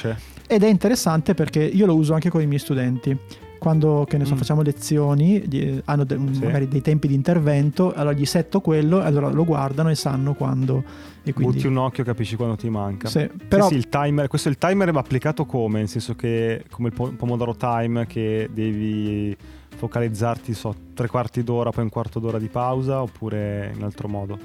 [0.48, 3.18] Ed è interessante perché io lo uso anche con i miei studenti.
[3.66, 4.38] Quando che ne so, Mm.
[4.38, 6.44] facciamo lezioni, gli- hanno de- Sì.
[6.44, 10.36] magari dei tempi di intervento, allora gli setto quello, e allora lo guardano e sanno
[10.36, 10.84] quando.
[11.24, 13.08] E quindi, Butti un occhio e capisci quando ti manca.
[13.08, 15.80] Sì, Sì, però sì, il timer, questo il timer va applicato come?
[15.80, 19.36] Nel senso che come il po- Pomodoro Time che devi
[19.76, 24.38] focalizzarti so tre quarti d'ora, poi un quarto d'ora di pausa oppure in altro modo?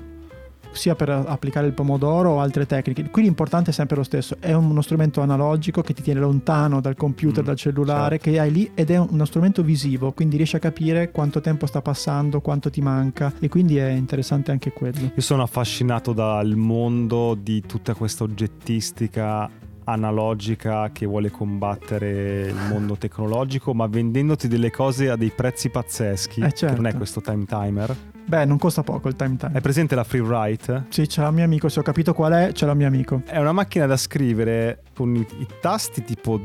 [0.72, 3.11] Sia per applicare il pomodoro o altre tecniche.
[3.11, 6.96] Qui l'importante è sempre lo stesso, è uno strumento analogico che ti tiene lontano dal
[6.96, 8.30] computer, Mm, dal cellulare, certo.
[8.30, 11.80] che hai lì ed è uno strumento visivo, quindi riesci a capire quanto tempo sta
[11.83, 15.12] passando, quanto ti manca e quindi è interessante anche quello.
[15.14, 19.48] Io sono affascinato dal mondo di tutta questa oggettistica
[19.85, 26.40] analogica che vuole combattere il mondo tecnologico, ma vendendoti delle cose a dei prezzi pazzeschi.
[26.40, 26.96] Eh, che non è certo.
[26.96, 27.96] questo time timer.
[28.24, 29.52] Beh, non costa poco il time time.
[29.52, 30.85] È presente la free write?
[30.88, 33.22] Sì, c'è un mio amico, se ho capito qual è, c'è un mio amico.
[33.24, 36.40] È una macchina da scrivere con i, i tasti tipo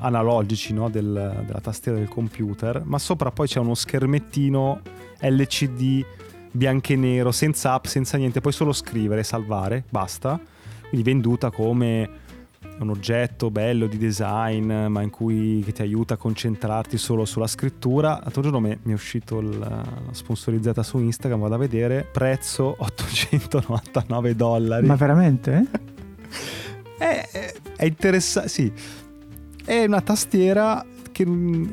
[0.00, 4.80] analogici no, del- della tastiera del computer, ma sopra poi c'è uno schermettino
[5.20, 6.04] LCD
[6.52, 10.38] bianco e nero, senza app, senza niente, puoi solo scrivere, salvare, basta.
[10.88, 12.08] Quindi venduta come
[12.82, 17.46] un oggetto bello di design, ma in cui che ti aiuta a concentrarti solo sulla
[17.46, 18.20] scrittura.
[18.22, 24.86] L'altro giorno mi è uscito la sponsorizzata su Instagram, vado a vedere, prezzo 899 dollari.
[24.86, 25.66] Ma veramente?
[27.02, 28.72] È, è- è interessante, sì.
[29.64, 31.26] È una tastiera che,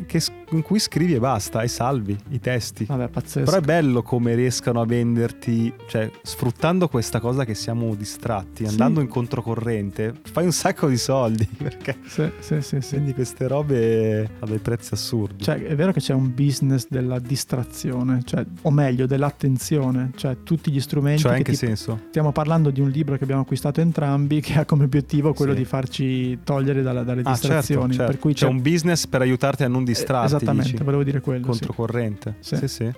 [0.08, 0.20] che
[0.52, 2.86] in cui scrivi e basta e salvi i testi.
[2.86, 3.46] Vabbè, pazzesco.
[3.46, 8.72] Però è bello come riescano a venderti, cioè sfruttando questa cosa che siamo distratti, Sì.
[8.72, 12.96] andando in controcorrente, fai un sacco di soldi perché Sì, sì, sì, sì.
[12.96, 15.44] vendi queste robe a dei prezzi assurdi.
[15.44, 20.72] Cioè, è vero che c'è un business della distrazione, cioè, o meglio, dell'attenzione, cioè tutti
[20.72, 22.00] gli strumenti Cioè, che in che ti- senso?
[22.10, 25.60] Stiamo parlando di un libro che abbiamo acquistato entrambi che ha come obiettivo quello Sì.
[25.60, 27.94] di farci togliere dalla- dalle Ah, certo, distrazioni.
[27.94, 28.12] certo.
[28.12, 30.84] Per cui c'è un business per aiutarti a non distrarti, Esattamente, dici?
[30.84, 31.46] volevo dire quello.
[31.46, 32.36] Controcorrente.
[32.40, 32.56] Sì.
[32.58, 32.92] Sì, sì.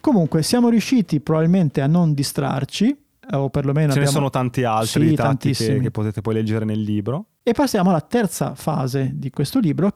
[0.00, 2.96] Comunque, siamo riusciti probabilmente a non distrarci,
[3.32, 4.10] o perlomeno Ce ne abbiamo...
[4.10, 5.80] sono tanti altri Sì, tattiche tantissimi.
[5.80, 7.26] che potete poi leggere nel libro.
[7.42, 9.90] E passiamo alla terza fase di questo libro,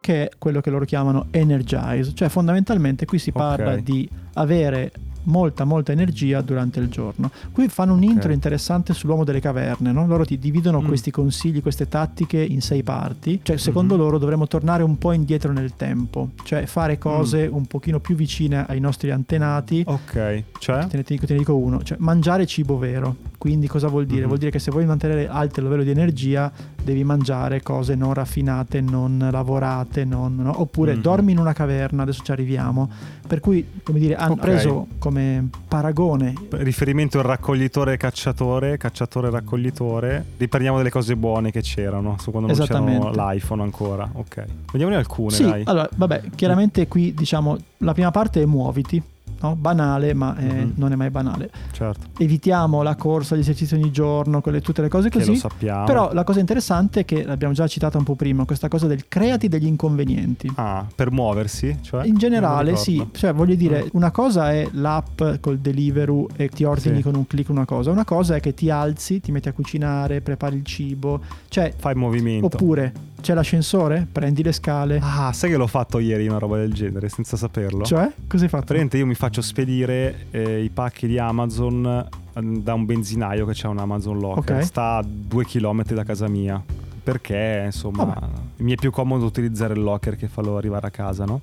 [0.00, 3.78] che è quello che loro chiamano energize, cioè fondamentalmente qui si parla Ok.
[3.80, 4.92] di avere
[5.24, 7.30] molta molta energia durante il giorno.
[7.52, 10.06] Qui fanno un intro interessante sull'uomo delle caverne, no?
[10.06, 10.86] loro ti dividono Mm.
[10.86, 14.00] questi consigli, queste tattiche in sei parti, cioè secondo Mhm.
[14.00, 17.54] loro dovremmo tornare un po' indietro nel tempo, cioè fare cose Mm.
[17.54, 19.82] un pochino più vicine ai nostri antenati.
[19.86, 20.86] Ok, cioè?
[20.86, 23.16] Te ne, dico, te ne dico uno, cioè mangiare cibo vero.
[23.38, 24.20] Quindi cosa vuol dire?
[24.22, 24.26] Mhm.
[24.26, 26.50] Vuol dire che se vuoi mantenere alto il livello di energia
[26.82, 30.60] devi mangiare cose non raffinate, non lavorate, non- no?
[30.60, 31.00] oppure Mhm.
[31.02, 32.88] dormi in una caverna, adesso ci arriviamo.
[33.26, 34.40] Per cui, come dire, hanno Ok.
[34.40, 40.24] preso come paragone Riferimento al raccoglitore cacciatore, cacciatore raccoglitore.
[40.38, 44.08] Riprendiamo delle cose buone che c'erano, su quando non c'era l'iPhone ancora.
[44.12, 44.44] Ok.
[44.72, 45.62] Vediamone alcune, Sì, dai.
[45.66, 49.02] allora, vabbè, chiaramente qui diciamo la prima parte è muoviti.
[49.42, 49.56] No?
[49.56, 50.72] banale, ma eh, Mhm.
[50.76, 51.50] non è mai banale.
[51.72, 52.06] Certo.
[52.18, 55.38] Evitiamo la corsa, gli esercizi ogni giorno, quelle, tutte le cose Che lo così.
[55.38, 55.84] sappiamo.
[55.84, 59.06] Però la cosa interessante è che l'abbiamo già citata un po' prima, questa cosa del
[59.08, 60.50] creati degli inconvenienti.
[60.56, 61.78] Ah, per muoversi?
[61.80, 62.06] Cioè?
[62.06, 66.96] In generale, sì, cioè voglio dire, una cosa è l'app col Deliveroo e ti ordini
[66.96, 67.02] Sì.
[67.02, 70.20] con un click una cosa, una cosa è che ti alzi, ti metti a cucinare,
[70.20, 72.46] prepari il cibo, cioè Fai movimento.
[72.46, 72.92] oppure
[73.22, 77.08] c'è l'ascensore, prendi le scale, Ah, sai che l'ho fatto ieri una roba del genere
[77.08, 77.84] senza saperlo?
[77.84, 78.64] cioè cosa hai fatto?
[78.64, 81.86] Praticamente io mi faccio spedire eh, i pacchi di Amazon
[82.34, 84.56] eh, da un benzinaio che c'è un Amazon Locker.
[84.58, 84.64] Ok.
[84.64, 86.62] Sta a due chilometri da casa mia.
[87.04, 88.26] Perché insomma Vabbè.
[88.58, 91.40] mi è più comodo utilizzare il locker che farlo arrivare a casa, no?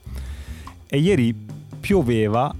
[0.87, 1.35] E ieri
[1.79, 2.53] pioveva,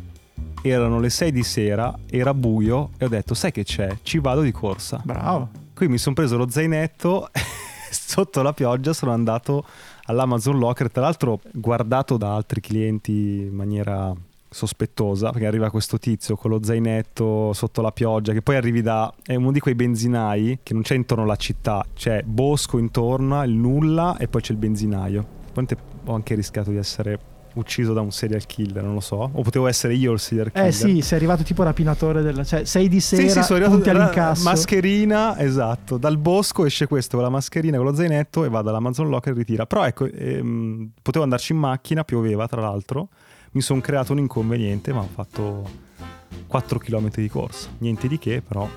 [0.61, 3.97] erano le 6 di sera, era buio e ho detto sai che c'è?
[4.01, 4.99] Ci vado di corsa.
[5.03, 5.47] Bravo.
[5.74, 7.30] Qui mi sono preso lo zainetto,
[7.93, 9.65] sotto la pioggia sono andato
[10.05, 14.13] all'Amazon Locker, tra l'altro guardato da altri clienti in maniera
[14.49, 19.13] sospettosa, perché arriva questo tizio con lo zainetto sotto la pioggia, che poi arrivi da...
[19.23, 23.51] è uno di quei benzinai che non c'è intorno alla città, c'è bosco intorno, il
[23.51, 25.37] nulla e poi c'è il benzinaio.
[25.53, 27.19] Quante ho anche rischiato di essere
[27.53, 30.67] ucciso da un serial killer, non lo so, o potevo essere io il serial killer.
[30.67, 32.43] Eh sì, sei arrivato tipo rapinatore della...
[32.43, 34.43] cioè sei di sera, Sì, sì, sono arrivato all'incasso.
[34.43, 39.09] mascherina, esatto, dal bosco esce questo con la mascherina, con lo zainetto e va dall'Amazon
[39.09, 39.65] Locker e ritira.
[39.65, 43.09] Però ecco, ehm, potevo andarci in macchina, pioveva tra l'altro,
[43.51, 45.69] mi sono creato un inconveniente, ma ho fatto
[46.47, 48.67] 4 km di corsa, niente di che, però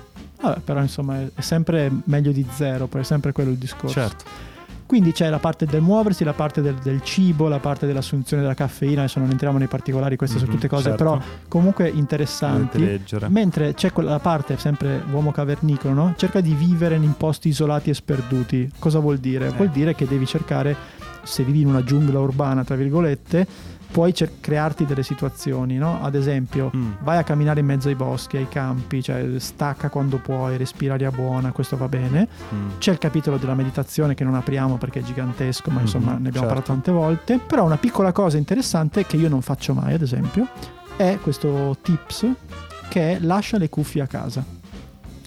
[0.41, 3.93] Vabbè, però insomma è- è sempre meglio di zero, poi è sempre quello il discorso.
[3.99, 4.51] certo.
[4.93, 8.53] Quindi c'è la parte del muoversi, la parte del, del cibo, la parte dell'assunzione della
[8.53, 10.97] caffeina, adesso non entriamo nei particolari, queste sono Mhm, tutte cose certo.
[11.03, 12.99] però comunque interessanti.
[13.29, 16.13] Mentre c'è quella parte, sempre uomo cavernicolo, no?
[16.15, 18.69] cerca di vivere in posti isolati e sperduti.
[18.77, 19.49] Cosa vuol dire?
[19.49, 19.71] Vuol Eh.
[19.71, 20.75] dire che devi cercare,
[21.23, 23.47] se vivi in una giungla urbana, tra virgolette,
[23.93, 26.01] puoi cer- crearti delle situazioni, no?
[26.01, 26.91] Ad esempio, Mm.
[27.03, 31.11] vai a camminare in mezzo ai boschi, ai campi, cioè stacca quando puoi, respira aria
[31.11, 32.27] buona, questo va bene.
[32.53, 32.69] Mm.
[32.79, 36.29] C'è il capitolo della meditazione che non apriamo perché è gigantesco, ma Mhm, insomma ne
[36.29, 36.47] abbiamo certo.
[36.47, 37.37] parlato tante volte.
[37.45, 40.47] Però una piccola cosa interessante che io non faccio mai, ad esempio,
[40.97, 42.25] è questo tips
[42.89, 44.43] che è lascia le cuffie a casa.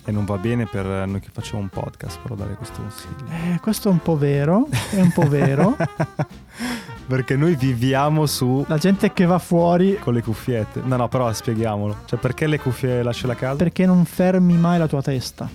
[0.08, 3.24] E non va bene per noi che facciamo un podcast, però dare questo consiglio.
[3.30, 5.76] Eh, questo è un po' vero, è un po' vero.
[7.06, 10.82] Perché noi viviamo su La gente che va fuori con le cuffiette.
[10.84, 11.98] No, no, però spieghiamolo.
[12.04, 13.56] Cioè, perché le cuffie lasci la casa?
[13.56, 15.48] perché non fermi mai la tua testa.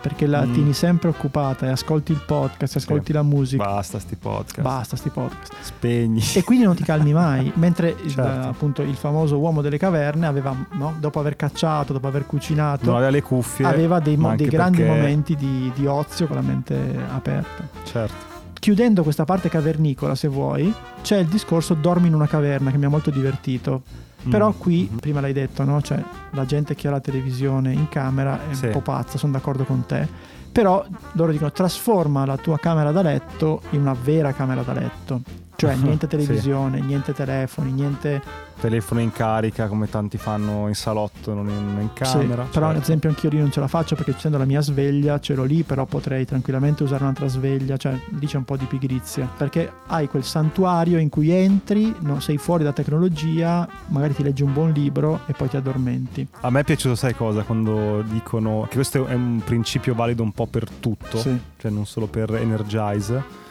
[0.00, 0.52] Perché la Mm.
[0.52, 3.12] tieni sempre occupata e ascolti il podcast, ascolti Sì.
[3.14, 3.64] la musica.
[3.64, 4.60] Basta sti podcast.
[4.60, 5.52] Basta sti podcast.
[5.60, 6.22] Spegni.
[6.34, 7.50] E quindi non ti calmi mai.
[7.56, 8.48] Mentre il- Certo.
[8.48, 12.94] appunto il famoso uomo delle caverne aveva, no, dopo aver cacciato, dopo aver cucinato, Non
[12.96, 13.64] aveva le cuffie.
[13.66, 16.76] aveva dei, mo- dei grandi perché- momenti di, di ozio con la mente
[17.12, 17.66] aperta.
[17.84, 18.27] Certo.
[18.58, 22.84] Chiudendo questa parte cavernicola, se vuoi, c'è il discorso dormi in una caverna che mi
[22.86, 23.82] ha molto divertito.
[24.28, 24.58] Però Mm.
[24.58, 24.98] qui, Mhm.
[24.98, 25.80] prima l'hai detto, no?
[25.80, 26.02] Cioè,
[26.32, 28.66] la gente che ha la televisione in camera è Sì.
[28.66, 30.06] un po' pazza, sono d'accordo con te.
[30.50, 35.20] Però loro dicono trasforma la tua camera da letto in una vera camera da letto.
[35.54, 36.16] Cioè niente Sì.
[36.16, 38.20] televisione, niente telefoni, niente...
[38.60, 42.42] Telefono in carica come tanti fanno in salotto, non in, in Sì, camera.
[42.50, 42.80] però ad certo.
[42.80, 45.62] esempio anch'io lì non ce la faccio perché essendo la mia sveglia ce l'ho lì,
[45.62, 50.08] però potrei tranquillamente usare un'altra sveglia, cioè lì c'è un po' di pigrizia, perché hai
[50.08, 54.72] quel santuario in cui entri, no, sei fuori da tecnologia, magari ti leggi un buon
[54.72, 56.26] libro e poi ti addormenti.
[56.40, 57.42] A me è piaciuto, sai cosa?
[57.42, 61.38] Quando dicono che questo è un principio valido un po' per tutto, Sì.
[61.58, 63.46] cioè non solo per Energize.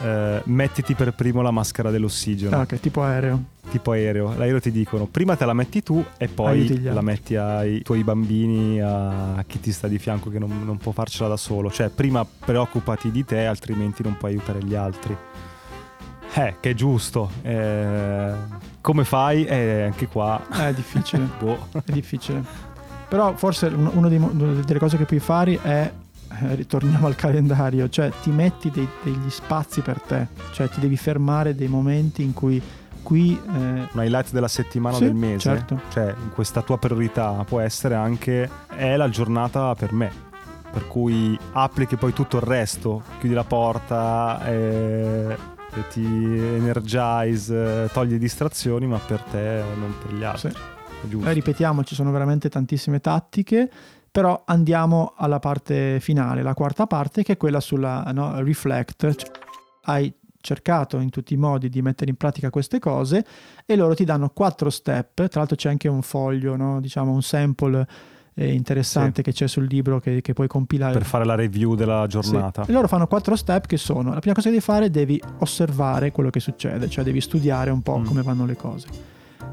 [0.00, 3.42] eh, mettiti per primo la maschera dell'ossigeno, Ah, ok, tipo aereo.
[3.68, 4.34] Tipo aereo.
[4.36, 8.80] L'aereo ti dicono prima te la metti tu e poi la metti ai tuoi bambini,
[8.80, 11.70] a chi ti sta di fianco che non, non può farcela da solo.
[11.70, 15.16] Cioè prima preoccupati di te, altrimenti non puoi aiutare gli altri.
[16.34, 17.30] Eh, che è giusto.
[17.42, 18.32] Eh,
[18.80, 19.44] come fai?
[19.44, 20.40] Eh, anche qua.
[20.52, 21.66] Eh, È difficile, Boh.
[21.84, 22.42] è difficile.
[23.08, 25.90] Però forse un- una delle cose che puoi fare è,
[26.42, 30.96] eh, ritorniamo al calendario, cioè ti metti dei- degli spazi per te, cioè ti devi
[30.98, 32.60] fermare dei momenti in cui
[33.08, 33.40] qui...
[33.42, 35.80] eh, un highlight della settimana Sì, del mese, certo.
[35.88, 40.12] cioè questa tua priorità può essere anche è la giornata per me.
[40.70, 45.34] Per cui applichi poi tutto il resto, chiudi la porta, eh,
[45.90, 50.50] ti energize, eh, togli distrazioni, ma per te non per gli altri.
[50.50, 51.18] Sì.
[51.24, 53.70] Eh, ripetiamo, ci sono veramente tantissime tattiche,
[54.10, 59.30] però andiamo alla parte finale, la quarta parte, che è quella sulla no, reflect.
[59.84, 60.12] Hai
[60.48, 63.22] cercato in tutti i modi di mettere in pratica queste cose
[63.66, 65.14] e loro ti danno quattro step.
[65.28, 66.80] Tra l'altro c'è anche un foglio, no?
[66.80, 67.86] diciamo un sample
[68.34, 70.92] eh, interessante che c'è sul libro che, che puoi compilare.
[70.94, 72.64] per fare la review della giornata.
[72.64, 72.70] Sì.
[72.70, 76.12] E loro fanno quattro step che sono: la prima cosa che devi fare, devi osservare
[76.12, 78.04] quello che succede, cioè devi studiare un po' Mm.
[78.06, 78.86] come vanno le cose.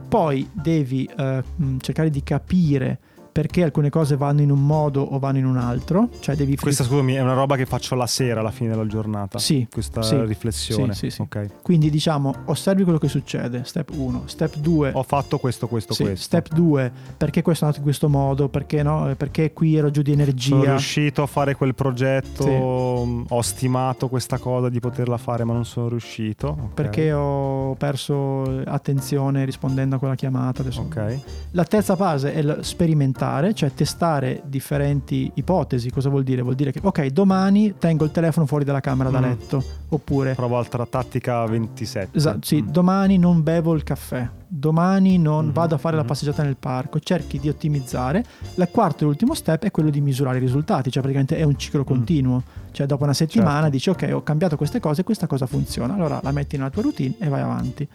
[0.08, 1.44] poi devi eh,
[1.82, 3.00] cercare di capire
[3.36, 6.08] perché alcune cose vanno in un modo o vanno in un altro.
[6.22, 9.40] Cioè devi Questa, scusami, è una roba che faccio la sera alla fine della giornata.
[9.40, 9.68] Sì.
[9.70, 10.94] Questa sì, riflessione.
[10.94, 11.22] Sì, sì, sì.
[11.24, 11.50] Okay.
[11.62, 14.22] Quindi diciamo, osservi quello che succede, step 1.
[14.28, 14.92] Step 2.
[14.94, 16.16] Ho fatto questo, questo, questo.
[16.16, 16.90] Step 2.
[17.18, 18.48] Perché questo è andato in questo modo?
[18.48, 19.14] Perché no?
[19.18, 20.56] Perché qui ero giù di energia?
[20.56, 25.66] Sono riuscito a fare quel progetto, ho stimato questa cosa di poterla fare ma non
[25.66, 26.52] sono riuscito.
[26.52, 26.68] Okay.
[26.74, 30.62] Perché ho perso attenzione rispondendo a quella chiamata.
[30.62, 30.80] Adesso.
[30.80, 31.20] Ok.
[31.52, 33.24] La terza fase è sperimentare,
[33.54, 35.90] cioè testare differenti ipotesi.
[35.90, 36.42] Cosa vuol dire?
[36.42, 39.24] Vuol dire che, ok, domani tengo il telefono fuori dalla camera da mm.
[39.24, 39.64] letto.
[39.90, 40.34] Oppure...
[40.34, 42.18] Provo altra tattica 27.
[42.18, 42.68] Esatto, sì, mm.
[42.68, 44.28] domani non bevo il caffè.
[44.48, 46.08] Domani non mm vado a fare mm la mm-hmm.
[46.08, 47.00] passeggiata nel parco.
[47.00, 48.24] Cerchi di ottimizzare.
[48.56, 50.92] Il quarto e ultimo step è quello di misurare i risultati.
[50.92, 51.86] Cioè praticamente è un ciclo mm.
[51.86, 52.44] continuo.
[52.72, 53.70] Cioè dopo una settimana certo.
[53.70, 55.94] dici, ok, ho cambiato queste cose, questa cosa funziona.
[55.94, 57.88] Allora la metti nella tua routine e vai avanti.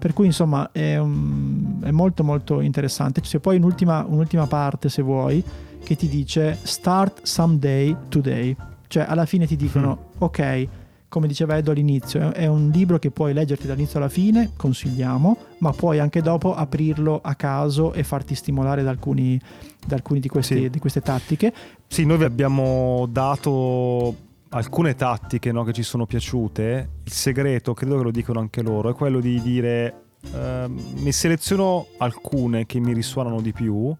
[0.00, 3.20] Per cui insomma è, un, è molto molto interessante.
[3.20, 5.44] C'è poi un'ultima, un'ultima parte, se vuoi,
[5.84, 8.56] che ti dice start someday today.
[8.86, 10.14] Cioè alla fine ti dicono, mm.
[10.18, 10.68] ok,
[11.10, 15.72] come diceva Edo all'inizio, è un libro che puoi leggerti dall'inizio alla fine, consigliamo, ma
[15.72, 19.38] puoi anche dopo aprirlo a caso e farti stimolare da alcuni,
[19.86, 20.70] da alcuni di, questi, sì.
[20.70, 21.52] di queste tattiche.
[21.86, 27.96] Sì, noi vi abbiamo dato alcune tattiche no, che ci sono piaciute, il segreto, credo
[27.96, 32.92] che lo dicono anche loro, è quello di dire uh, ne seleziono alcune che mi
[32.92, 33.94] risuonano di più,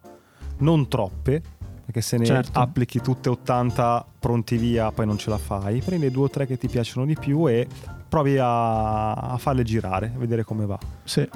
[0.59, 1.43] non troppe,
[1.85, 2.59] perché se ne certo.
[2.59, 6.59] applichi tutte 80 pronti via poi non ce la fai, prendi due o tre che
[6.59, 7.67] ti piacciono di più e
[8.09, 10.79] provi a, a farle girare, a vedere come va.
[11.05, 11.29] Sì.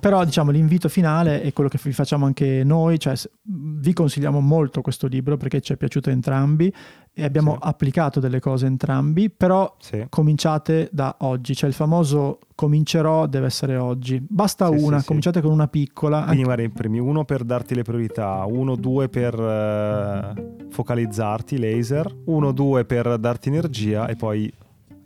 [0.00, 4.80] Però diciamo l'invito finale è quello che vi facciamo anche noi, cioè vi consigliamo molto
[4.80, 6.72] questo libro perché ci è piaciuto entrambi
[7.12, 7.58] e abbiamo sì.
[7.62, 10.06] applicato delle cose entrambi, però sì.
[10.08, 14.24] cominciate da oggi, cioè il famoso comincerò deve essere oggi.
[14.24, 16.22] Basta sì, una, cominciate con una piccola.
[16.22, 22.14] Quindi magari i primi uno per darti le priorità, uno due per uh, focalizzarti, laser,
[22.26, 24.52] uno due per darti energia e poi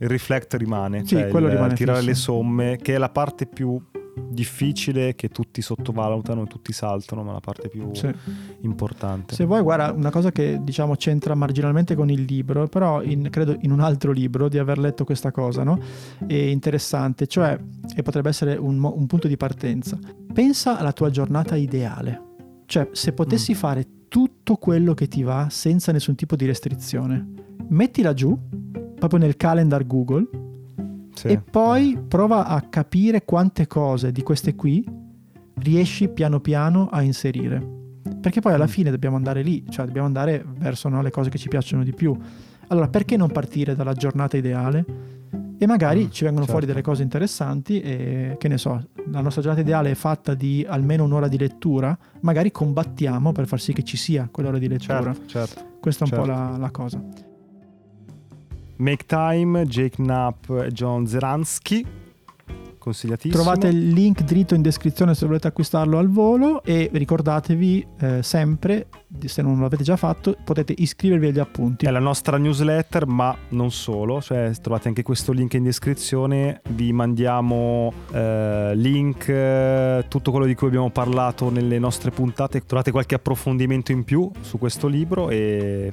[0.03, 2.11] il reflect rimane, sì, cioè quello il, rimane tirare fisso.
[2.11, 3.81] le somme, che è la parte più
[4.29, 8.13] difficile che tutti sottovalutano e tutti saltano, ma la parte più sì.
[8.63, 9.35] importante.
[9.35, 13.57] Se vuoi, guarda, una cosa che diciamo c'entra marginalmente con il libro, però in, credo
[13.61, 15.79] in un altro libro di aver letto questa cosa, no?
[16.27, 17.57] È interessante, cioè,
[17.95, 19.97] e potrebbe essere un, un punto di partenza.
[20.33, 22.23] Pensa alla tua giornata ideale,
[22.67, 23.57] cioè se potessi mm.
[23.57, 27.27] fare tutto quello che ti va senza nessun tipo di restrizione,
[27.69, 28.39] mettila giù,
[29.09, 30.29] proprio nel calendar Google
[31.13, 31.27] sì.
[31.27, 34.89] e poi prova a capire quante cose di queste qui
[35.55, 37.81] riesci piano piano a inserire.
[38.21, 41.39] Perché poi alla fine dobbiamo andare lì, cioè dobbiamo andare verso no, le cose che
[41.39, 42.17] ci piacciono di più.
[42.69, 44.85] Allora, perché non partire dalla giornata ideale?
[45.59, 46.53] E magari mm, ci vengono certo.
[46.53, 48.81] fuori delle cose interessanti e che ne so,
[49.11, 53.61] la nostra giornata ideale è fatta di almeno un'ora di lettura, magari combattiamo per far
[53.61, 55.13] sì che ci sia quell'ora di lettura.
[55.13, 56.33] Certo, certo, Questa è un certo.
[56.33, 57.31] po' la, la cosa.
[58.83, 61.87] Make Time, Jake Knapp e John Zeransky.
[62.79, 63.41] Consigliatissimo.
[63.41, 68.89] Trovate il link dritto in descrizione se volete acquistarlo al volo e ricordatevi eh, sempre,
[69.25, 71.87] se non l'avete già fatto, potete iscrivervi agli appunti.
[71.87, 76.93] È la nostra newsletter, ma non solo, cioè trovate anche questo link in descrizione, vi
[76.93, 83.15] mandiamo eh, link, eh, tutto quello di cui abbiamo parlato nelle nostre puntate, trovate qualche
[83.15, 85.93] approfondimento in più su questo libro e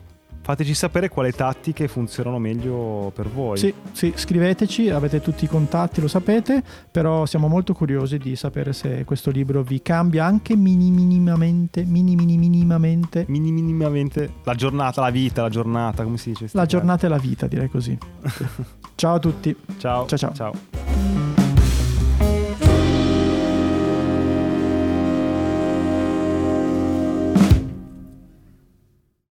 [0.50, 3.56] fateci sapere quali tattiche funzionano meglio per voi.
[3.56, 8.74] Sì, sì, scriveteci, avete tutti i contatti, lo sapete, però siamo molto curiosi di sapere
[8.74, 16.04] se questo libro vi cambia anche minimamente, minimamente, minimamente la giornata, la vita, la giornata,
[16.04, 16.50] come si dice?
[16.54, 17.96] La giornata e la vita, direi così.
[18.96, 19.56] ciao a tutti.
[19.78, 20.08] Ciao.
[20.08, 20.34] Ciao ciao.
[20.34, 21.39] ciao.